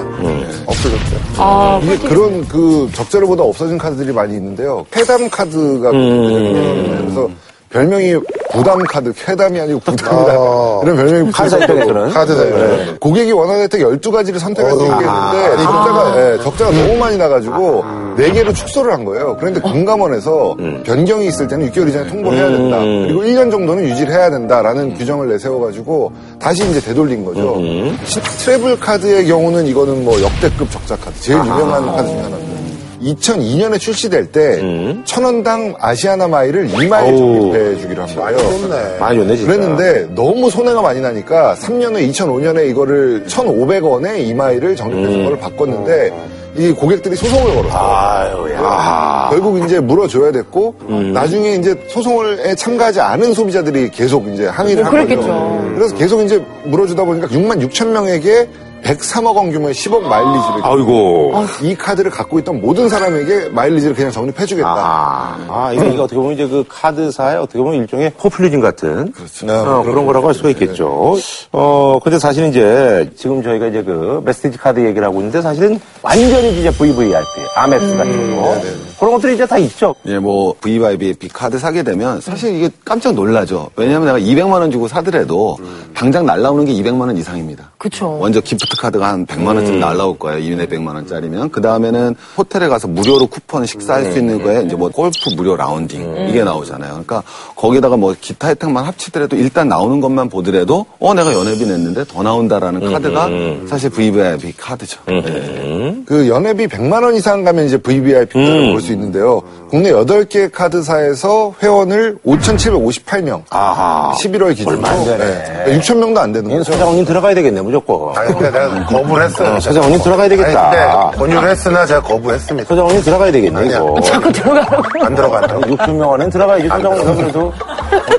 없어졌어요. 0.65 1.19
아, 1.37 1.79
이게 1.83 1.97
그런 1.97 2.47
그 2.47 2.89
적자를 2.93 3.27
보다 3.27 3.43
없어진 3.43 3.77
카드들이 3.77 4.11
많이 4.13 4.35
있는데요. 4.35 4.85
쾌담 4.91 5.29
카드가 5.29 5.91
대표적이에요. 5.91 6.97
그래서 7.01 7.29
별명이 7.69 8.15
부담 8.51 8.79
카드, 8.79 9.11
쾌담이 9.13 9.59
아니고 9.59 9.79
부담이다. 9.81 10.31
아. 10.31 10.79
이런 10.83 10.95
별명이 10.95 11.31
카드 11.31 11.49
붙어서 11.49 11.63
입장에서는. 11.63 12.09
카드 12.11 12.31
네. 12.31 12.95
고객이 12.99 13.31
원하는 13.33 13.61
혜택 13.63 13.81
12가지를 13.81 14.39
선택할 14.39 14.71
수 14.71 14.79
어, 14.81 14.85
있게 14.85 15.05
아. 15.05 15.31
했는데 15.31 15.63
적자가, 15.63 16.13
예, 16.33 16.37
적자가 16.43 16.71
너무 16.71 16.97
많이 16.97 17.17
나가지고 17.17 17.83
4개로 18.17 18.55
축소를 18.55 18.93
한 18.93 19.03
거예요. 19.05 19.35
그런데 19.39 19.59
금감원에서 19.59 20.55
변경이 20.85 21.27
있을 21.27 21.47
때는 21.47 21.69
6개월 21.71 21.89
이전에 21.89 22.09
통보를 22.09 22.37
해야 22.37 22.47
된다. 22.49 22.79
그리고 22.79 23.21
1년 23.23 23.51
정도는 23.51 23.83
유지를 23.83 24.13
해야 24.13 24.29
된다라는 24.31 24.93
규정을 24.95 25.27
내세워가지고 25.29 26.11
다시 26.39 26.67
이제 26.69 26.79
되돌린 26.79 27.25
거죠. 27.25 27.57
시- 28.05 28.21
트래블 28.45 28.79
카드의 28.79 29.27
경우는 29.27 29.67
이거는 29.67 30.05
뭐 30.05 30.19
역대급 30.21 30.71
적자 30.71 30.95
카드. 30.95 31.19
제일 31.19 31.37
유명한 31.39 31.85
카드 31.95 32.07
중에 32.07 32.21
하나입니다. 32.21 32.56
2002년에 33.01 33.79
출시될 33.79 34.31
때천 34.31 35.23
원당 35.23 35.75
아시아나 35.79 36.27
마일을 36.27 36.67
2마일 36.69 37.09
어우. 37.13 37.17
적립해 37.51 37.77
주기로 37.81 38.03
한 38.03 38.15
거예요. 38.15 38.37
좋네. 38.37 38.97
많이 38.99 39.17
좋네, 39.19 39.35
진짜. 39.35 39.51
그랬는데 39.51 40.07
너무 40.15 40.49
손해가 40.49 40.81
많이 40.81 41.01
나니까 41.01 41.55
3년 41.59 41.95
후 41.95 41.99
2005년에 41.99 42.69
이거를 42.69 43.25
1,500원에 43.27 44.19
이마일을 44.19 44.75
적립해서 44.75 45.17
그걸 45.17 45.39
바꿨는데 45.39 46.13
이 46.57 46.71
고객들이 46.71 47.15
소송을 47.15 47.53
걸었어요. 47.55 47.79
아유, 47.79 48.53
야. 48.53 49.27
결국 49.29 49.63
이제 49.63 49.79
물어줘야 49.79 50.31
됐고 50.31 50.73
나중에 51.13 51.53
이제 51.53 51.75
소송에 51.87 52.55
참가하지 52.55 52.99
않은 52.99 53.33
소비자들이 53.33 53.91
계속 53.91 54.27
이제 54.27 54.47
항의를 54.47 54.83
뭐한 54.83 55.07
거죠. 55.07 55.21
그랬겠죠. 55.21 55.71
그래서 55.75 55.95
계속 55.95 56.21
이제 56.21 56.43
물어주다 56.65 57.03
보니까 57.03 57.27
6만 57.27 57.61
6천 57.69 57.89
명에게 57.89 58.49
103억 58.83 59.35
원 59.35 59.51
규모의 59.51 59.73
10억 59.73 60.01
마일리지를 60.01 60.61
아이고. 60.63 61.33
이 61.61 61.75
카드를 61.75 62.09
갖고 62.11 62.39
있던 62.39 62.61
모든 62.61 62.87
사람에게 62.89 63.49
마일리지를 63.49 63.95
그냥 63.95 64.11
적립해주겠다. 64.11 64.67
아, 64.69 65.37
아, 65.49 65.71
이게, 65.73 65.89
이게 65.89 65.97
어떻게 65.99 66.15
보면 66.15 66.33
이제 66.33 66.47
그 66.47 66.63
카드사의 66.69 67.37
어떻게 67.37 67.59
보면 67.59 67.75
일종의 67.81 68.11
포퓰리즘 68.17 68.61
같은. 68.61 69.11
그렇죠. 69.11 69.47
어, 69.49 69.83
그런 69.83 70.05
거라고 70.05 70.27
할 70.27 70.33
수가 70.33 70.49
있겠죠. 70.49 71.17
어, 71.51 71.99
근데 72.03 72.17
사실은 72.19 72.49
이제 72.49 73.09
지금 73.17 73.43
저희가 73.43 73.67
이제 73.67 73.83
그 73.83 74.21
메시지 74.23 74.57
카드 74.57 74.79
얘기를 74.79 75.03
하고 75.05 75.17
있는데 75.19 75.41
사실은 75.41 75.79
완전히 76.01 76.59
이제 76.59 76.71
VVIP, 76.71 77.25
아멕스 77.55 77.97
같은 77.97 78.35
거. 78.35 78.55
그런 78.99 79.13
것들이 79.13 79.35
이제 79.35 79.45
다 79.45 79.57
있죠. 79.59 79.93
예, 80.07 80.17
뭐 80.17 80.55
VYBP 80.59 81.27
카드 81.29 81.59
사게 81.59 81.83
되면 81.83 82.19
사실 82.21 82.55
이게 82.55 82.69
깜짝 82.83 83.13
놀라죠. 83.13 83.69
왜냐하면 83.75 84.07
내가 84.07 84.19
200만 84.19 84.53
원 84.53 84.71
주고 84.71 84.87
사더라도 84.87 85.57
당장 85.93 86.25
날라오는 86.25 86.65
게 86.65 86.73
200만 86.73 87.01
원 87.01 87.15
이상입니다. 87.17 87.71
그쵸. 87.77 88.17
먼저 88.19 88.41
기프트 88.41 88.76
카드가 88.77 89.07
한 89.09 89.25
100만 89.25 89.47
원쯤 89.55 89.79
날라올 89.79 90.17
거예요. 90.17 90.39
2회 90.55 90.69
100만 90.69 90.95
원짜리면. 90.95 91.51
그 91.51 91.61
다음에는 91.61 92.15
호텔에 92.37 92.67
가서 92.67 92.87
무료로 92.87 93.27
쿠폰 93.27 93.65
식사할 93.65 94.11
수 94.11 94.19
있는 94.19 94.41
거에 94.43 94.63
이제 94.65 94.75
뭐 94.75 94.89
골프 94.89 95.17
무료 95.35 95.55
라운딩 95.55 96.27
이게 96.29 96.43
나오잖아요. 96.43 96.91
그러니까 96.91 97.23
거기다가 97.55 97.97
뭐 97.97 98.15
기타 98.19 98.47
혜택만 98.49 98.83
합치더라도 98.85 99.35
일단 99.35 99.67
나오는 99.67 99.99
것만 100.01 100.29
보더라도 100.29 100.85
어 100.99 101.13
내가 101.13 101.33
연회비 101.33 101.65
냈는데 101.65 102.05
더 102.05 102.23
나온다라는 102.23 102.91
카드가 102.93 103.29
사실 103.67 103.89
VVIP 103.89 104.53
카드죠. 104.57 104.99
네. 105.07 105.95
그 106.05 106.27
연회비 106.27 106.67
100만 106.67 107.03
원 107.03 107.15
이상 107.15 107.43
가면 107.43 107.65
이제 107.65 107.77
VVIP 107.77 108.33
카드를 108.33 108.71
볼 108.71 108.81
수 108.81 108.91
있는데요. 108.93 109.41
국내 109.69 109.91
8개 109.91 110.51
카드사에서 110.51 111.53
회원을 111.61 112.17
5,758명. 112.25 113.41
아하. 113.49 114.13
11월 114.17 114.49
기준으로. 114.55 114.77
얼마 114.77 114.89
안 114.89 115.03
되네. 115.03 115.79
6천 115.79 115.97
명도 115.97 116.19
안 116.19 116.31
되는 116.31 116.49
거죠. 116.49 116.71
서장훈님 116.71 117.05
들어가야 117.05 117.33
되겠네, 117.35 117.61
무조건. 117.61 118.13
아니, 118.57 118.69
근데 118.69 118.85
내가 118.85 118.85
거부를 118.85 119.25
했어요. 119.25 119.59
서장훈님 119.59 119.99
들어가야 120.01 120.29
되겠다. 120.29 120.69
아니, 120.69 120.77
근데 120.77 121.17
권유를 121.17 121.49
했으나 121.49 121.85
제가 121.85 122.01
거부했습니다. 122.01 122.67
서장훈님 122.67 123.01
들어가야 123.01 123.31
되겠네, 123.31 123.59
아니야. 123.59 123.77
이거. 123.77 124.01
자꾸 124.01 124.31
들어가라고. 124.31 125.05
안 125.05 125.15
들어간다고. 125.15 125.61
6천 125.61 126.13
안에는 126.13 126.29
들어가야지, 126.29 126.67
서장훈님 126.67 127.15
그래도. 127.15 127.53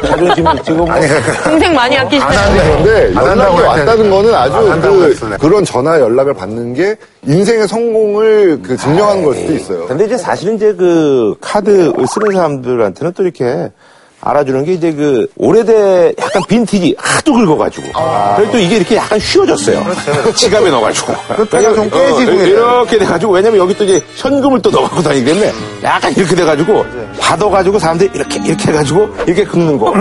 자존심을 0.07 0.63
지금 0.63 0.79
뭐. 0.79 0.89
동생 1.45 1.75
많이 1.75 1.97
아끼시네. 1.99 2.25
안 2.25 2.37
하는데. 2.37 2.83
그런데 2.83 3.19
안 3.19 3.27
한다고 3.29 3.59
연락이. 3.59 3.81
왔다는 3.81 4.11
거는 4.11 4.35
아주 4.35 4.73
안 4.73 4.81
그. 4.81 5.37
그런 5.41 5.65
전화 5.65 6.01
연락을 6.01 6.35
받는 6.35 6.75
게 6.75 6.97
인생의 7.27 7.69
성공을 7.69 8.61
그 8.63 8.77
증명하는 8.77 9.25
걸 9.25 9.35
수도 9.35 9.53
있어요. 9.53 9.87
근데 9.87 10.05
이제 10.07 10.17
사실은 10.17 10.57
이제 10.57 10.73
그 10.75 11.35
카드를 11.41 11.93
쓰는 12.07 12.33
사람들한테는 12.33 13.13
또 13.13 13.23
이렇게 13.23 13.71
알아주는 14.21 14.65
게 14.65 14.73
이제 14.73 14.93
그 14.93 15.29
오래된 15.37 16.15
약간 16.21 16.43
빈티지 16.49 16.97
하도 16.99 17.35
긁어가지고 17.35 17.87
그래도 18.37 18.53
또 18.53 18.59
이게 18.59 18.77
이렇게 18.77 18.97
약간 18.97 19.19
휘어졌어요. 19.19 19.85
지갑에 20.35 20.71
넣어가지고. 20.71 21.15
끝에가 21.49 21.75
좀 21.75 21.89
깨지고 21.89 22.33
어. 22.33 22.45
이렇게 22.45 22.99
돼가지고 22.99 23.33
왜냐면 23.33 23.61
여기 23.61 23.77
또 23.77 23.85
이제 23.85 24.03
현금을 24.17 24.61
또 24.61 24.71
넣어갖고 24.71 25.03
다니겠네. 25.03 25.53
약간 25.85 26.13
이렇게 26.17 26.35
돼가지고 26.35 26.85
받아가지고 27.21 27.79
사람들이 27.79 28.11
이렇게 28.13 28.41
이렇게 28.45 28.69
해가지고 28.73 29.09
이렇게 29.27 29.45
긁는 29.45 29.79
거. 29.79 29.93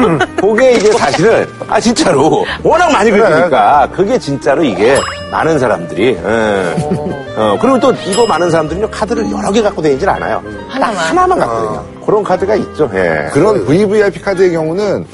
그게 0.41 0.73
이게 0.73 0.91
사실은 0.93 1.47
아 1.67 1.79
진짜로 1.79 2.43
워낙 2.63 2.91
많이 2.91 3.11
긁으니까 3.11 3.89
그게 3.93 4.17
진짜로 4.17 4.63
이게 4.63 4.99
많은 5.31 5.59
사람들이. 5.59 6.07
예. 6.15 6.75
어, 7.37 7.55
그리고 7.61 7.79
또 7.79 7.93
이거 8.07 8.25
많은 8.25 8.49
사람들은요 8.49 8.89
카드를 8.89 9.29
여러 9.31 9.51
개 9.51 9.61
갖고 9.61 9.79
다니질 9.81 10.09
않아요. 10.09 10.41
하나만. 10.69 10.95
딱 10.95 11.09
하나만 11.09 11.39
갖고 11.39 11.55
다녀. 11.67 11.96
그런 12.07 12.23
카드가 12.23 12.55
있죠. 12.55 12.89
예. 12.95 13.27
그런 13.33 13.65
VVIP 13.65 14.21
카드의 14.21 14.51
경우는 14.53 15.05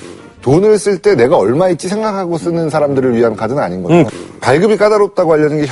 돈을 0.41 0.77
쓸 0.77 0.99
때 0.99 1.15
내가 1.15 1.37
얼마 1.37 1.67
있지 1.69 1.87
생각하고 1.89 2.37
쓰는 2.37 2.69
사람들을 2.69 3.15
위한 3.15 3.35
카드는 3.35 3.61
아닌 3.61 3.81
거예요. 3.83 4.05
발급이 4.39 4.77
까다롭다고 4.77 5.33
알려진 5.33 5.61
게 5.61 5.67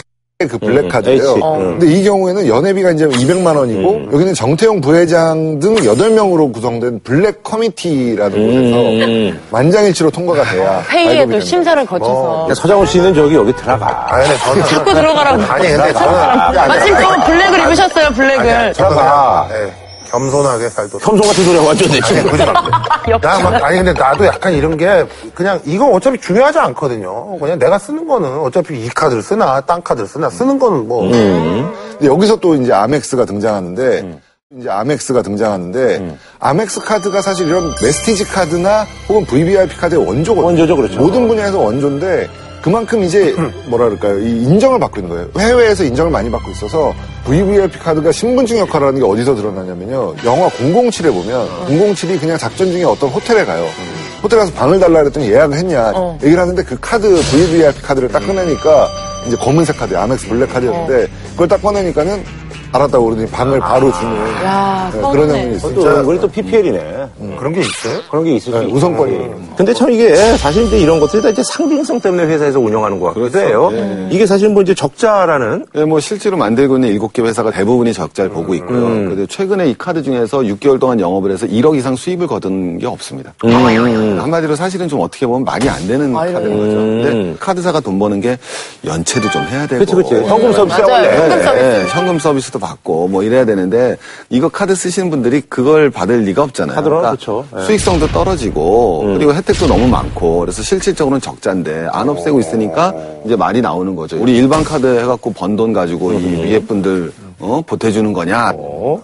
그 0.47 0.57
black 0.57 0.89
카드예요. 0.89 1.21
H. 1.21 1.39
근데 1.39 1.85
이 1.87 2.03
경우에는 2.03 2.47
연회비가 2.47 2.91
이제 2.91 3.07
200만 3.07 3.55
원이고 3.55 4.07
여기는 4.11 4.33
정태용 4.33 4.81
부회장 4.81 5.59
등 5.59 5.75
8명으로 5.75 6.51
구성된 6.53 7.01
black 7.03 7.43
committee라는 7.43 9.31
곳에서 9.31 9.39
만장일치로 9.51 10.09
통과가 10.09 10.43
돼야 10.45 10.81
회의에 10.89 11.05
발급이 11.17 11.25
또 11.25 11.31
된다. 11.33 11.45
심사를 11.45 11.85
거쳐서. 11.85 12.23
그러니까 12.23 12.55
서장훈 12.55 12.85
씨는 12.87 13.13
저기 13.13 13.35
여기 13.35 13.53
들어가. 13.55 14.15
아니, 14.15 14.27
근데 14.27 14.39
저는. 14.39 14.63
자꾸 14.65 14.93
들어가라고. 14.93 15.43
아니, 15.43 15.67
근데 15.67 15.93
저는. 15.93 16.67
마침 16.67 16.95
또 16.95 17.25
black을 17.25 17.59
입으셨어요, 17.59 18.09
black을. 18.09 18.73
들어가. 18.73 19.47
네, 19.51 19.71
겸손하게 20.11 20.69
살도록. 20.69 21.07
겸손 21.07 21.27
같은 21.27 21.43
소리 21.45 21.57
완전 21.57 21.89
내지. 21.89 22.13
그지 22.21 22.45
마. 22.45 22.53
나 23.19 23.39
막, 23.39 23.63
아니, 23.63 23.77
근데 23.77 23.93
나도 23.93 24.25
약간 24.25 24.53
이런 24.53 24.75
게, 24.75 25.05
그냥, 25.33 25.59
이건 25.65 25.93
어차피 25.93 26.19
중요하지 26.19 26.59
않거든요. 26.59 27.37
그냥 27.39 27.57
내가 27.57 27.79
쓰는 27.79 28.05
거는 28.07 28.39
어차피 28.39 28.79
이 28.79 28.89
카드를 28.89 29.23
쓰나, 29.23 29.61
딴 29.61 29.81
카드를 29.81 30.07
쓰나, 30.07 30.29
쓰는 30.29 30.59
거는 30.59 30.87
뭐. 30.87 31.03
근데 31.09 32.05
여기서 32.05 32.35
또 32.37 32.55
이제 32.55 32.73
아멕스가 32.73 33.25
등장하는데 33.25 34.19
이제 34.59 34.69
아멕스가 34.69 35.21
등장하는데 35.21 36.17
아멕스 36.39 36.81
카드가 36.81 37.21
사실 37.21 37.47
이런 37.47 37.73
masstige 37.81 38.25
카드나 38.25 38.85
혹은 39.07 39.25
VVIP 39.25 39.77
카드의 39.77 40.05
원조거든요. 40.05 40.45
원조죠, 40.45 40.75
그렇죠. 40.75 40.99
모든 40.99 41.27
분야에서 41.27 41.57
원조인데 41.57 42.29
그만큼 42.61 43.03
이제 43.03 43.33
뭐라 43.65 43.85
그럴까요? 43.85 44.19
이 44.19 44.43
인정을 44.43 44.79
받고 44.79 44.99
있는 44.99 45.15
거예요. 45.15 45.29
해외에서 45.39 45.83
인정을 45.83 46.11
많이 46.11 46.29
받고 46.29 46.51
있어서 46.51 46.93
VVIP 47.25 47.79
카드가 47.79 48.11
신분증 48.11 48.57
역할을 48.59 48.87
하는 48.87 48.99
게 48.99 49.05
어디서 49.05 49.35
드러나냐면요. 49.35 50.15
영화 50.25 50.47
007에 50.49 51.11
보면 51.11 51.47
007이 51.67 52.19
그냥 52.19 52.37
작전 52.37 52.71
중에 52.71 52.83
어떤 52.83 53.09
호텔에 53.09 53.45
가요. 53.45 53.65
호텔 54.21 54.37
가서 54.39 54.51
방을 54.53 54.79
달라 54.79 54.99
그랬더니 55.01 55.31
예약을 55.31 55.57
했냐 55.57 55.91
얘기를 56.21 56.39
하는데 56.39 56.63
그 56.63 56.77
카드 56.79 57.07
VVIP 57.31 57.81
카드를 57.81 58.09
딱 58.09 58.19
꺼내니까 58.25 58.87
이제 59.27 59.35
검은색 59.37 59.77
카드 59.77 59.95
아멕스 59.95 60.27
블랙 60.27 60.53
카드였는데 60.53 61.07
그걸 61.31 61.47
딱 61.47 61.61
꺼내니까는 61.61 62.23
알았다고 62.73 63.05
그러더니 63.05 63.27
방을 63.29 63.59
바로 63.59 63.91
주는 63.91 64.15
야, 64.43 64.89
네. 64.93 65.01
그런 65.01 65.27
장면이 65.27 65.55
있어요. 65.55 65.73
또 65.75 65.81
이건 66.01 66.19
또 66.21 66.27
PPL이네. 66.27 67.07
그런 67.37 67.53
게 67.53 67.59
있어요? 67.61 67.99
그런 68.09 68.23
게 68.23 68.35
있을 68.35 68.53
수 68.53 68.59
네, 68.59 68.65
있죠. 68.65 68.75
우선권이. 68.75 69.27
근데 69.57 69.73
참 69.73 69.91
이게 69.91 70.15
사실 70.37 70.63
이제 70.63 70.79
이런 70.79 70.99
것들이 70.99 71.21
다 71.21 71.29
이제 71.29 71.43
상징성 71.43 71.99
때문에 71.99 72.25
회사에서 72.25 72.59
운영하는 72.59 72.99
것 72.99 73.13
같기도 73.13 73.39
해요. 73.39 73.71
이게 74.09 74.25
사실 74.25 74.49
뭐 74.49 74.61
이제 74.61 74.73
적자라는 74.73 75.65
네, 75.73 75.85
뭐 75.85 75.99
실제로 75.99 76.37
만들고 76.37 76.75
있는 76.77 76.89
일곱 76.89 77.13
개 77.13 77.21
회사가 77.21 77.51
대부분이 77.51 77.93
적자를 77.93 78.31
보고 78.31 78.53
있고요. 78.55 78.81
근데 78.81 79.25
최근에 79.27 79.69
이 79.69 79.75
카드 79.77 80.01
중에서 80.01 80.39
6개월 80.39 80.79
동안 80.79 80.99
영업을 80.99 81.31
해서 81.31 81.45
1억 81.45 81.77
이상 81.77 81.95
수입을 81.95 82.27
거둔 82.27 82.77
게 82.79 82.87
없습니다. 82.87 83.33
한마디로 83.41 84.55
사실은 84.55 84.87
좀 84.87 85.01
어떻게 85.01 85.25
보면 85.25 85.43
말이 85.43 85.67
안 85.69 85.85
되는 85.87 86.13
카드인 86.13 86.57
거죠. 86.57 86.75
근데 86.75 87.35
카드사가 87.39 87.79
돈 87.81 87.99
버는 87.99 88.21
게 88.21 88.37
연체도 88.85 89.29
좀 89.29 89.43
해야 89.43 89.67
되고. 89.67 89.83
그치, 89.83 89.95
그치. 89.95 90.15
현금 90.27 90.53
서비스 90.53 90.81
맞아요. 90.81 90.93
원래. 90.93 91.17
현금 91.17 91.43
서비스. 91.43 91.63
네, 91.63 91.85
현금 91.89 92.19
서비스도 92.19 92.59
받고 92.61 93.09
뭐 93.09 93.23
이래야 93.23 93.43
되는데 93.43 93.97
이거 94.29 94.47
카드 94.47 94.73
쓰시는 94.73 95.09
분들이 95.09 95.41
그걸 95.41 95.89
받을 95.89 96.21
리가 96.21 96.43
없잖아요. 96.43 96.75
카드로는 96.75 97.09
그렇죠. 97.09 97.45
예. 97.57 97.65
수익성도 97.65 98.07
떨어지고 98.07 99.15
그리고 99.17 99.33
혜택도 99.33 99.67
너무 99.67 99.87
많고 99.89 100.39
그래서 100.39 100.61
실질적으로는 100.63 101.19
적자인데 101.19 101.89
안 101.91 102.07
없애고 102.07 102.39
있으니까 102.39 102.93
이제 103.25 103.35
말이 103.35 103.59
나오는 103.61 103.93
거죠. 103.95 104.17
우리 104.21 104.37
일반 104.37 104.63
카드 104.63 104.87
해갖고 104.99 105.33
번 105.33 105.51
돈 105.57 105.73
가지고 105.73 106.13
이 106.13 106.23
위에 106.43 106.59
분들 106.59 107.11
어, 107.39 107.61
보태주는 107.67 108.13
거냐? 108.13 108.53
어? 108.55 109.01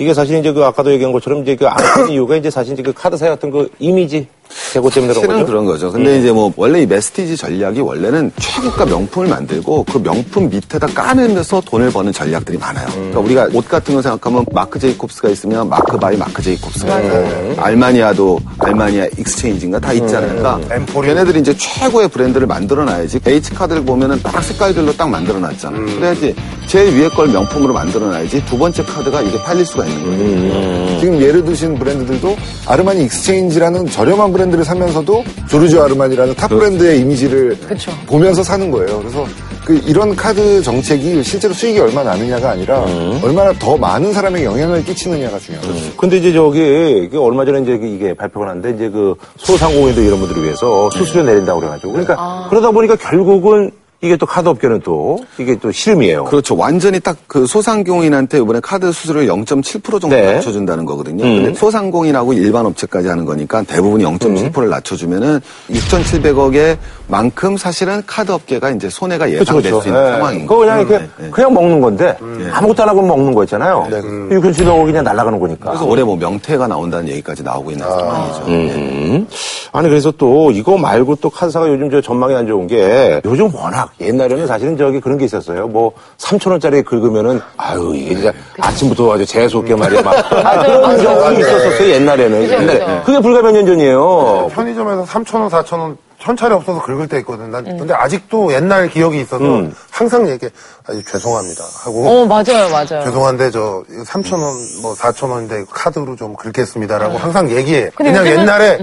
이게 0.00 0.14
사실 0.14 0.38
이제 0.38 0.52
그 0.52 0.64
아까도 0.64 0.90
얘기한 0.90 1.12
것처럼 1.12 1.42
이제 1.42 1.54
그안 1.54 1.76
이유가 2.08 2.34
이제 2.36 2.48
사실 2.48 2.72
이제 2.72 2.82
그 2.82 2.92
카드사의 2.94 3.32
어떤 3.32 3.50
그 3.50 3.68
이미지 3.78 4.26
제고 4.72 4.90
때문에 4.90 5.12
그런 5.14 5.26
거죠. 5.26 5.46
그런 5.46 5.66
거죠. 5.66 5.92
근데 5.92 6.18
이제 6.18 6.32
뭐 6.32 6.52
원래 6.56 6.82
이 6.82 6.86
masstige 6.86 7.36
전략이 7.36 7.80
원래는 7.80 8.32
최고가 8.38 8.86
명품을 8.86 9.28
만들고 9.28 9.84
그 9.84 9.98
명품 9.98 10.48
밑에다 10.48 10.86
까내면서 10.88 11.62
돈을 11.66 11.90
버는 11.90 12.12
전략들이 12.12 12.58
많아요. 12.58 12.86
그러니까 12.92 13.20
우리가 13.20 13.48
옷 13.52 13.68
같은 13.68 13.94
거 13.94 14.02
생각하면 14.02 14.44
마크 14.52 14.78
제이콥스가 14.78 15.28
있으면 15.28 15.68
마크 15.68 15.98
바이 15.98 16.16
마크 16.16 16.42
제이콥스가 16.42 17.00
있고 17.00 17.62
알마니도 17.62 18.40
알마니 18.58 19.06
익스체인지인가 19.18 19.78
다 19.78 19.92
있잖아요. 19.92 20.36
그러니까 20.36 20.74
엠포리오. 20.74 21.14
걔네들이 21.14 21.40
이제 21.40 21.54
최고의 21.56 22.08
브랜드를 22.08 22.46
만들어놔야지 22.46 23.20
H 23.26 23.54
카드를 23.54 23.84
보면은 23.84 24.20
딱 24.22 24.42
색깔별로 24.42 24.92
딱 24.96 25.08
만들어놨잖아. 25.08 25.78
그래야지 25.96 26.34
제일 26.66 26.96
위에 26.96 27.08
걸 27.08 27.28
명품으로 27.28 27.74
만들어놔야지 27.74 28.46
두 28.46 28.56
번째 28.56 28.82
카드가 28.84 29.20
이게 29.22 29.42
팔릴 29.42 29.66
수가 29.66 29.84
있는 29.84 30.02
거예요. 30.04 31.00
지금 31.00 31.20
예를 31.20 31.44
드신 31.44 31.78
브랜드들도 31.78 32.36
아르마니 32.66 33.04
익스체인지라는 33.04 33.90
저렴한 33.90 34.32
브랜드 34.32 34.41
를 34.50 34.64
사면서도 34.64 35.24
조르지오 35.48 35.82
아르마니라는 35.82 36.34
top 36.34 36.48
브랜드의 36.48 37.00
이미지를 37.00 37.56
그쵸. 37.66 37.92
보면서 38.06 38.42
사는 38.42 38.70
거예요. 38.70 38.98
그래서 38.98 39.24
그 39.64 39.80
이런 39.86 40.16
카드 40.16 40.60
정책이 40.62 41.22
실제로 41.22 41.54
수익이 41.54 41.78
얼마 41.78 42.02
나느냐가 42.02 42.50
아니라 42.50 42.84
얼마나 43.22 43.52
더 43.52 43.76
많은 43.76 44.12
사람에게 44.12 44.44
영향을 44.44 44.84
끼치느냐가 44.84 45.38
중요해요. 45.38 45.92
근데 45.96 46.16
이제 46.16 46.32
저기 46.32 47.08
그 47.10 47.20
얼마 47.20 47.44
전에 47.44 47.60
이제 47.60 47.78
이게 47.80 48.14
발표가 48.14 48.46
났는데 48.46 48.70
이제 48.70 48.90
그 48.90 49.14
소상공인들 49.36 50.02
이런 50.04 50.18
분들을 50.18 50.42
위해서 50.42 50.90
수수료 50.90 51.22
내린다고 51.22 51.60
그래가지고 51.60 51.92
그러니까 51.92 52.46
그러다 52.50 52.72
보니까 52.72 52.96
결국은 52.96 53.70
이게 54.02 54.16
또 54.16 54.26
카드 54.26 54.48
업계는 54.48 54.80
또 54.80 55.18
이게 55.38 55.56
또 55.56 55.70
실험이에요. 55.72 56.24
그렇죠. 56.24 56.56
완전히 56.56 57.00
딱 57.00 57.16
그 57.32 57.46
소상공인한테 57.46 58.40
이번에 58.40 58.60
카드 58.60 58.92
수수료를 58.92 59.26
0.7% 59.26 59.82
정도 60.02 60.08
네. 60.08 60.34
낮춰준다는 60.34 60.84
거거든요. 60.84 61.24
근데 61.24 61.54
소상공인하고 61.54 62.34
일반 62.34 62.66
업체까지 62.66 63.08
하는 63.08 63.24
거니까 63.24 63.62
대부분이 63.62 64.04
0.7%를 64.04 64.68
낮춰주면은 64.68 65.40
6,700억의 65.70 66.76
만큼 67.08 67.56
사실은 67.56 68.02
카드 68.06 68.30
업계가 68.30 68.68
이제 68.72 68.90
손해가 68.90 69.24
그렇죠, 69.24 69.40
예상될 69.40 69.62
그렇죠. 69.62 69.80
수 69.80 69.88
있는 69.88 70.06
예. 70.06 70.10
상황인 70.10 70.40
그거 70.46 70.58
그냥 70.58 70.78
거죠. 70.78 70.90
이렇게 70.90 71.04
네, 71.06 71.24
네. 71.24 71.30
그냥 71.30 71.54
먹는 71.54 71.80
건데 71.80 72.18
아무것도 72.52 72.82
안 72.82 72.88
하고 72.90 73.00
먹는 73.00 73.32
거였잖아요. 73.32 73.88
네. 73.90 74.00
6,700억이 74.02 74.84
그냥 74.84 75.04
날아가는 75.04 75.40
거니까. 75.40 75.70
그래서 75.70 75.86
올해 75.86 76.02
뭐 76.02 76.14
명태가 76.16 76.66
나온다는 76.66 77.08
얘기까지 77.08 77.42
나오고 77.42 77.70
있는 77.70 77.88
상황이죠. 77.88 78.44
네. 78.46 78.74
음. 78.74 79.26
아니 79.72 79.88
그래서 79.88 80.10
또 80.10 80.50
이거 80.50 80.76
말고 80.76 81.16
또 81.16 81.30
카드사가 81.30 81.66
요즘 81.66 81.90
저 81.90 82.02
전망이 82.02 82.34
안 82.34 82.46
좋은 82.46 82.66
게 82.66 83.22
요즘 83.24 83.54
워낙 83.54 83.90
옛날에는 84.00 84.46
사실은 84.46 84.76
저기 84.76 85.00
그런 85.00 85.18
게 85.18 85.24
있었어요. 85.26 85.68
뭐 85.68 85.92
3천 86.18 86.50
원짜리 86.50 86.82
긁으면은 86.82 87.40
아유 87.56 87.92
이게 87.94 88.14
진짜 88.14 88.32
아침부터 88.60 89.12
아주 89.14 89.24
재수 89.26 89.58
없게 89.58 89.74
말이야 89.74 90.02
막 90.02 90.14
아, 90.44 90.62
그런 90.64 91.02
경험이 91.02 91.38
있었었어요 91.40 91.88
옛날에는. 91.88 92.40
그죠, 92.42 92.54
옛날에 92.54 92.78
그죠. 92.78 93.02
그게 93.04 93.20
불과 93.20 93.42
몇 93.42 93.52
년 93.52 93.66
전이에요. 93.66 94.48
편의점에서 94.54 95.04
3,000원, 95.04 95.50
4,000원 95.50 95.96
현찰이 96.18 96.54
없어서 96.54 96.80
긁을 96.82 97.08
때 97.08 97.18
있거든. 97.18 97.50
난 97.50 97.64
근데 97.64 97.92
아직도 97.94 98.52
옛날 98.52 98.88
기억이 98.88 99.20
있어서 99.22 99.42
항상 99.90 100.28
얘기해. 100.28 100.50
아니, 100.86 101.04
죄송합니다. 101.04 101.64
하고. 101.84 102.06
어, 102.08 102.26
맞아요, 102.26 102.68
맞아요. 102.70 103.04
죄송한데 103.04 103.50
저 103.50 103.82
3천 104.06 104.34
원, 104.34 104.54
뭐 104.82 104.94
4천 104.94 105.28
원인데 105.30 105.64
카드로 105.68 106.14
좀 106.14 106.34
긁겠습니다라고 106.36 107.18
항상 107.18 107.50
얘기해. 107.50 107.90
근데 107.96 108.12
그냥 108.12 108.24
요즘은- 108.24 108.38
옛날에 108.40 108.78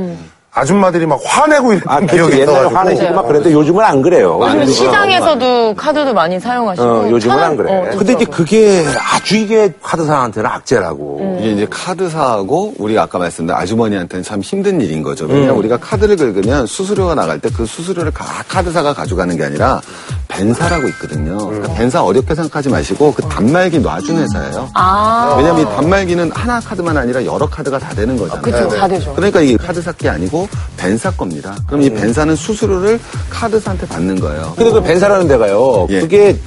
아줌마들이 0.63 1.05
막 1.05 1.19
화내고 1.23 1.71
이랬던 1.73 1.93
아. 1.93 1.99
기억이 2.05 2.33
옛날에 2.39 2.43
있어가지고. 2.51 2.77
화내시고 2.77 3.13
막 3.13 3.27
그랬는데 3.27 3.53
요즘은 3.55 3.83
안 3.85 4.01
그래요. 4.01 4.39
요즘 4.41 4.59
요즘은 4.61 4.73
시장에서도 4.73 5.75
카드도 5.75 6.13
많이 6.13 6.39
사용하시고. 6.39 6.85
어, 6.87 7.09
요즘은 7.09 7.35
천안 7.35 7.47
원- 7.49 7.57
그래. 7.57 7.71
어, 7.73 7.97
근데 7.97 8.13
이제. 8.13 8.25
그게 8.25 8.85
아주 9.13 9.37
이게 9.37 9.71
카드사한테는 9.81 10.49
악재라고. 10.49 11.37
이게 11.39 11.51
이제 11.51 11.67
카드사하고 11.69 12.73
우리가 12.77 13.03
아까 13.03 13.17
말씀드린 13.19 13.57
아주머니한테는 13.59 14.23
참 14.23 14.41
힘든 14.41 14.81
일인 14.81 15.01
거죠. 15.03 15.25
왜냐면 15.25 15.55
우리가 15.55 15.77
카드를 15.77 16.15
긁으면 16.17 16.65
수수료가 16.65 17.15
나갈 17.15 17.39
때 17.39 17.49
그 17.49 17.65
수수료를 17.65 18.11
다 18.11 18.25
카드사가 18.47 18.93
가져가는 18.93 19.35
게 19.35 19.43
아니라 19.43 19.81
벤사라고 20.29 20.87
있거든요. 20.89 21.37
그러니까 21.37 21.73
벤사 21.73 22.03
어렵게 22.03 22.33
생각하지 22.33 22.69
마시고 22.69 23.13
그 23.13 23.21
단말기 23.23 23.79
놔준 23.79 24.17
회사예요. 24.19 24.69
아. 24.73 25.35
왜냐면 25.37 25.61
이 25.61 25.65
단말기는 25.75 26.31
하나 26.31 26.59
카드만 26.61 26.95
아니라 26.95 27.25
여러 27.25 27.49
카드가 27.49 27.77
다 27.79 27.89
되는 27.93 28.15
거잖아요. 28.15 28.41
그쵸, 28.41 28.69
다 28.69 28.87
되죠. 28.87 29.13
그러니까 29.15 29.41
이게 29.41 29.57
카드사 29.57 29.91
게 29.93 30.07
아니고 30.07 30.47
벤사 30.77 31.11
겁니다. 31.11 31.55
그럼 31.67 31.81
이 31.81 31.89
벤사는 31.89 32.35
수수료를 32.35 32.99
카드사한테 33.29 33.87
받는 33.87 34.19
거예요. 34.19 34.53
근데 34.55 34.71
그 34.71 34.81
벤사라는 34.81 35.27
데가요. 35.27 35.87
예. 35.89 35.99
그게 35.99 36.37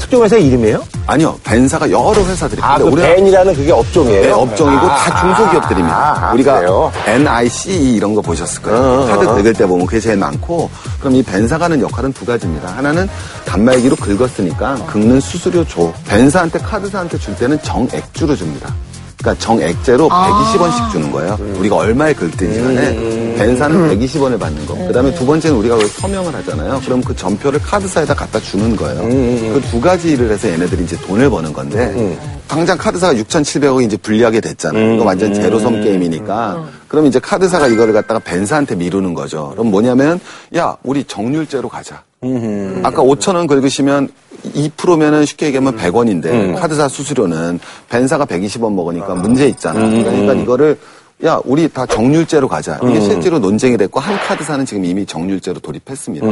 특정 0.00 0.24
회사 0.24 0.36
이름이에요? 0.36 0.82
아니요, 1.06 1.38
벤사가 1.44 1.88
여러 1.90 2.14
회사들이 2.14 2.60
아, 2.62 2.78
그 2.78 2.84
있는데 2.84 3.02
우리가 3.02 3.14
벤이라는 3.14 3.54
그게 3.54 3.70
업종이에요? 3.70 4.22
네, 4.22 4.30
업종이고 4.30 4.86
아, 4.86 4.96
다 4.96 5.20
중소기업들입니다. 5.20 5.96
아, 5.96 6.28
아, 6.30 6.32
우리가 6.32 6.54
그래요? 6.60 6.92
NICE 7.06 7.94
이런 7.94 8.14
거 8.14 8.20
보셨을 8.20 8.62
거예요. 8.62 8.78
어, 8.78 9.06
카드 9.06 9.26
어. 9.26 9.34
긁을 9.34 9.52
때 9.52 9.66
보면 9.66 9.86
그게 9.86 10.00
제일 10.00 10.16
많고 10.16 10.70
그럼 10.98 11.14
이 11.14 11.22
벤사가 11.22 11.66
하는 11.66 11.80
역할은 11.80 12.12
두 12.12 12.24
가지입니다. 12.24 12.68
하나는 12.76 13.08
단말기로 13.44 13.96
긁었으니까 13.96 14.86
긁는 14.86 15.20
수수료 15.20 15.64
줘. 15.66 15.92
벤사한테 16.08 16.58
카드사한테 16.58 17.18
줄 17.18 17.36
때는 17.36 17.60
정액주로 17.62 18.34
줍니다. 18.34 18.74
그러니까 19.20 19.34
정액제로 19.44 20.08
아. 20.10 20.28
120원씩 20.56 20.90
주는 20.92 21.12
거예요. 21.12 21.36
음. 21.40 21.56
우리가 21.58 21.76
얼마에 21.76 22.12
긁든지 22.14 22.60
간에 22.62 23.34
벤사는 23.36 23.98
120원을 23.98 24.38
받는 24.38 24.66
거. 24.66 24.74
그다음에 24.74 25.14
두 25.14 25.24
번째는 25.26 25.56
우리가 25.58 25.78
서명을 25.86 26.34
하잖아요. 26.36 26.80
그럼 26.84 27.02
그 27.02 27.14
전표를 27.14 27.60
카드사에다 27.60 28.14
갖다 28.14 28.40
주는 28.40 28.74
거예요. 28.76 29.00
음, 29.02 29.52
그두 29.54 29.80
가지 29.80 30.12
일을 30.12 30.30
해서 30.30 30.48
얘네들이 30.48 30.84
이제 30.84 30.98
돈을 31.00 31.30
버는 31.30 31.52
건데 31.52 32.18
당장 32.48 32.76
카드사가 32.76 33.14
6,700억이 33.14 33.84
이제 33.86 33.96
불리하게 33.96 34.40
됐잖아요. 34.40 34.94
이거 34.96 35.04
완전 35.04 35.32
제로섬 35.32 35.82
게임이니까. 35.82 36.64
그럼 36.88 37.06
이제 37.06 37.18
카드사가 37.18 37.68
이거를 37.68 37.92
갖다가 37.92 38.18
벤사한테 38.20 38.74
미루는 38.74 39.14
거죠. 39.14 39.50
그럼 39.52 39.70
뭐냐면 39.70 40.18
야 40.56 40.76
우리 40.82 41.04
정률제로 41.04 41.68
가자. 41.68 42.02
아까 42.82 43.02
5천 43.02 43.34
원 43.34 43.46
긁으시면 43.46 44.08
2%면은 44.54 45.24
쉽게 45.24 45.46
얘기하면 45.46 45.76
100원인데 45.76 46.58
카드사 46.58 46.88
수수료는 46.88 47.58
벤사가 47.88 48.26
120원 48.26 48.74
먹으니까 48.74 49.14
문제 49.14 49.48
있잖아. 49.48 49.80
그러니까 49.80 50.34
이거를 50.34 50.78
야 51.24 51.40
우리 51.44 51.68
다 51.68 51.86
정률제로 51.86 52.48
가자. 52.48 52.78
이게 52.82 53.00
실제로 53.00 53.38
논쟁이 53.38 53.76
됐고 53.76 54.00
한 54.00 54.16
카드사는 54.16 54.64
지금 54.66 54.84
이미 54.84 55.04
정률제로 55.06 55.60
돌입했습니다. 55.60 56.26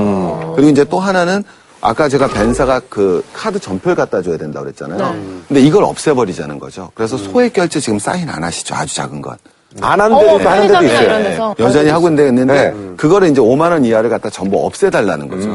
그리고 0.54 0.70
이제 0.70 0.84
또 0.84 0.98
하나는 1.00 1.42
아까 1.80 2.08
제가 2.08 2.26
벤사가 2.28 2.80
그 2.88 3.24
카드 3.32 3.58
전표를 3.58 3.94
갖다 3.94 4.20
줘야 4.20 4.36
된다고 4.36 4.64
그랬잖아요. 4.64 4.98
근데 5.46 5.60
이걸 5.60 5.84
없애버리자는 5.84 6.58
거죠. 6.58 6.90
그래서 6.94 7.16
소액 7.16 7.52
결제 7.52 7.80
지금 7.80 7.98
사인 7.98 8.28
안 8.28 8.42
하시죠. 8.44 8.74
아주 8.74 8.94
작은 8.94 9.22
건. 9.22 9.36
안한 9.82 10.12
어, 10.12 10.18
데도 10.18 10.48
하는 10.48 10.66
데도 10.66 10.82
있어요. 10.84 11.22
데서. 11.22 11.54
여전히 11.58 11.90
하고 11.90 12.08
있는데 12.08 12.44
네. 12.72 12.74
그거를 12.96 13.28
이제 13.28 13.40
5만 13.40 13.70
원 13.70 13.84
이하를 13.84 14.08
갖다 14.08 14.30
전부 14.30 14.64
없애달라는 14.64 15.28
거죠. 15.28 15.48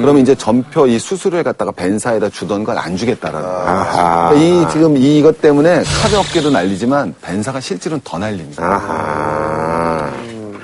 그러면 0.00 0.18
이제 0.22 0.34
전표 0.34 0.86
이 0.86 0.98
수수료에 0.98 1.42
갖다가 1.42 1.70
벤사에다 1.70 2.30
주던 2.30 2.64
걸 2.64 2.78
안 2.78 2.96
주겠다라는 2.96 3.46
거예요. 3.46 3.60
아하. 3.68 4.30
그러니까 4.30 4.34
이 4.68 4.72
지금 4.72 4.96
이것 4.96 5.40
때문에 5.42 5.82
카드 6.02 6.16
업계도 6.16 6.50
난리지만 6.50 7.14
벤사가 7.20 7.60
실질은 7.60 8.00
더 8.02 8.18
난립니다. 8.18 8.64
아하. 8.64 10.10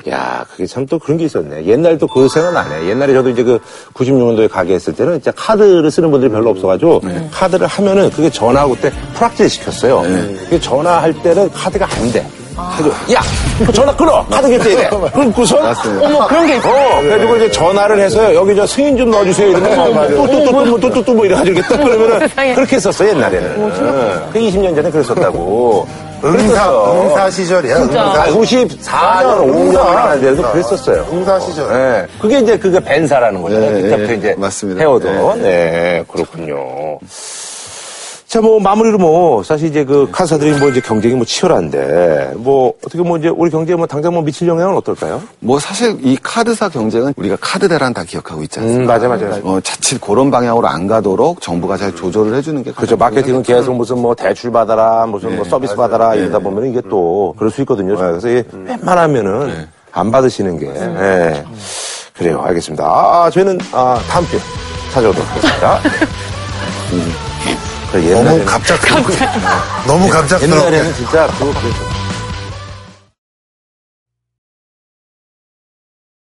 야, 0.09 0.45
그게 0.51 0.65
참 0.65 0.87
또 0.87 0.99
그런 0.99 1.19
게 1.19 1.27
있었네. 1.27 1.67
옛날 1.67 1.99
또그 1.99 2.29
생각 2.31 2.55
나네. 2.55 2.89
옛날에 2.89 3.13
저도 3.13 3.29
이제 3.29 3.43
그 3.45 3.59
96년도에 3.93 4.49
가게 4.49 4.73
했을 4.75 4.95
때는 4.95 5.15
진짜 5.15 5.31
카드를 5.37 5.91
쓰는 5.91 6.11
분들이 6.11 6.31
별로 6.33 6.49
없어가지고 6.51 7.03
카드를 7.31 7.67
하면은 7.67 8.09
그게 8.11 8.31
전화하고 8.31 8.75
때 8.77 8.91
프락질 9.15 9.51
시켰어요. 9.51 10.01
그게 10.45 10.59
전화할 10.59 11.13
때는 11.23 11.51
카드가 11.53 11.87
안 11.87 12.11
돼. 12.11 12.27
그래서 12.77 12.97
야, 13.15 13.21
그 13.65 13.73
전화 13.73 13.95
끊어! 13.95 14.25
카드 14.27 14.49
결제해! 14.49 14.89
끊고서 14.89 15.59
어머, 16.03 16.27
그런 16.27 16.47
게 16.47 16.57
있어. 16.57 16.69
어, 16.69 17.01
그래가지고 17.01 17.37
이제 17.37 17.51
전화를 17.51 18.01
해서 18.01 18.35
여기 18.35 18.55
저 18.57 18.67
승인 18.67 18.97
좀 18.97 19.11
넣어주세요. 19.11 19.49
이러면 19.49 20.17
또또또또또또 20.17 21.15
뭐 21.15 21.27
이래가지고 21.27 21.59
이렇게 21.59 21.69
딱 21.75 21.83
그러면은 21.85 22.19
세상에. 22.29 22.55
그렇게 22.57 22.77
했었어, 22.77 23.09
옛날에는. 23.09 23.55
응. 23.59 24.23
그 24.33 24.39
20년 24.39 24.75
전에 24.75 24.91
그랬었다고. 24.91 25.87
응사. 26.25 26.93
응사 26.93 27.31
시절이야. 27.31 27.77
아, 27.77 27.79
응사. 27.79 28.25
94년, 28.27 28.79
5년 29.47 29.77
하는데도 29.77 30.43
그랬었어요. 30.51 31.07
응사 31.13 31.39
시절. 31.41 31.73
예. 31.73 32.07
그게 32.21 32.41
이제 32.41 32.59
그게 32.59 32.81
벤사라는 32.81 33.41
거죠. 33.41 33.55
예, 33.63 33.83
그때부터 33.83 34.13
예, 34.13 34.17
이제 34.17 34.35
맞습니다. 34.37 34.81
해오던. 34.81 35.43
네, 35.43 36.03
그렇군요. 36.11 36.99
자, 38.29 38.43
뭐, 38.43 38.61
마무리로 38.61 38.99
뭐, 38.99 39.43
사실 39.43 39.69
이제 39.69 39.85
그 39.87 40.07
카사들이 40.13 40.59
뭐 40.59 40.69
이제 40.69 40.83
경쟁이 40.83 41.15
뭐 41.15 41.25
치열한데, 41.25 42.33
뭐, 42.37 42.75
어떻게 42.85 43.03
뭐 43.03 43.17
이제 43.17 43.29
우리 43.29 43.51
경제에 43.51 43.75
뭐 43.75 43.87
당장 43.87 44.13
뭐 44.13 44.23
미칠 44.23 44.47
영향은 44.47 44.77
어떨까요? 44.77 45.23
뭐 45.41 45.59
사실 45.59 45.97
이 46.03 46.15
카드사 46.23 46.69
경쟁은 46.69 47.15
우리가 47.17 47.39
카드 47.41 47.67
대란 47.69 47.95
다 47.95 48.05
기억하고 48.05 48.43
있지 48.43 48.61
않습니까? 48.61 48.83
음, 48.83 48.87
맞아, 48.87 49.09
맞아. 49.09 49.41
어, 49.43 49.59
자칫 49.63 49.99
그런 49.99 50.31
방향으로 50.31 50.69
안 50.69 50.87
가도록 50.87 51.41
정부가 51.41 51.79
잘 51.79 51.95
조절을 51.97 52.35
해주는 52.35 52.63
게 52.65 52.73
그렇죠. 52.73 52.99
마케팅은 52.99 53.45
계속 53.45 53.75
무슨 53.75 53.99
뭐 53.99 54.15
대출 54.15 54.53
받아라, 54.53 55.07
무슨 55.07 55.35
뭐 55.35 55.47
서비스 55.47 55.75
받아라 55.75 56.15
이러다 56.15 56.39
보면 56.39 56.67
이게 56.67 56.83
또 56.91 57.35
그럴 57.39 57.51
수 57.51 57.63
있거든요. 57.63 57.97
그래서 57.97 58.29
이게 58.29 58.45
웬만하면은 58.53 59.67
안 59.93 60.11
받으시는 60.11 60.59
게. 60.59 60.67
예. 60.67 61.45
그래요. 62.15 62.43
알겠습니다. 62.43 62.85
아, 62.85 63.31
저희는 63.31 63.59
아, 63.73 63.99
다음 64.07 64.27
주에 64.27 64.39
찾아오도록 64.93 65.27
하겠습니다. 65.31 65.79
음. 66.93 67.13
그래, 67.93 68.11
너무 68.13 68.45
갑작스럽고. 68.45 69.13
너무 69.87 70.09
갑작스럽고. 70.09 70.57
옛날에는 70.57 70.95
진짜 70.95 71.27
그거 71.39 71.53
그랬어. 71.61 71.98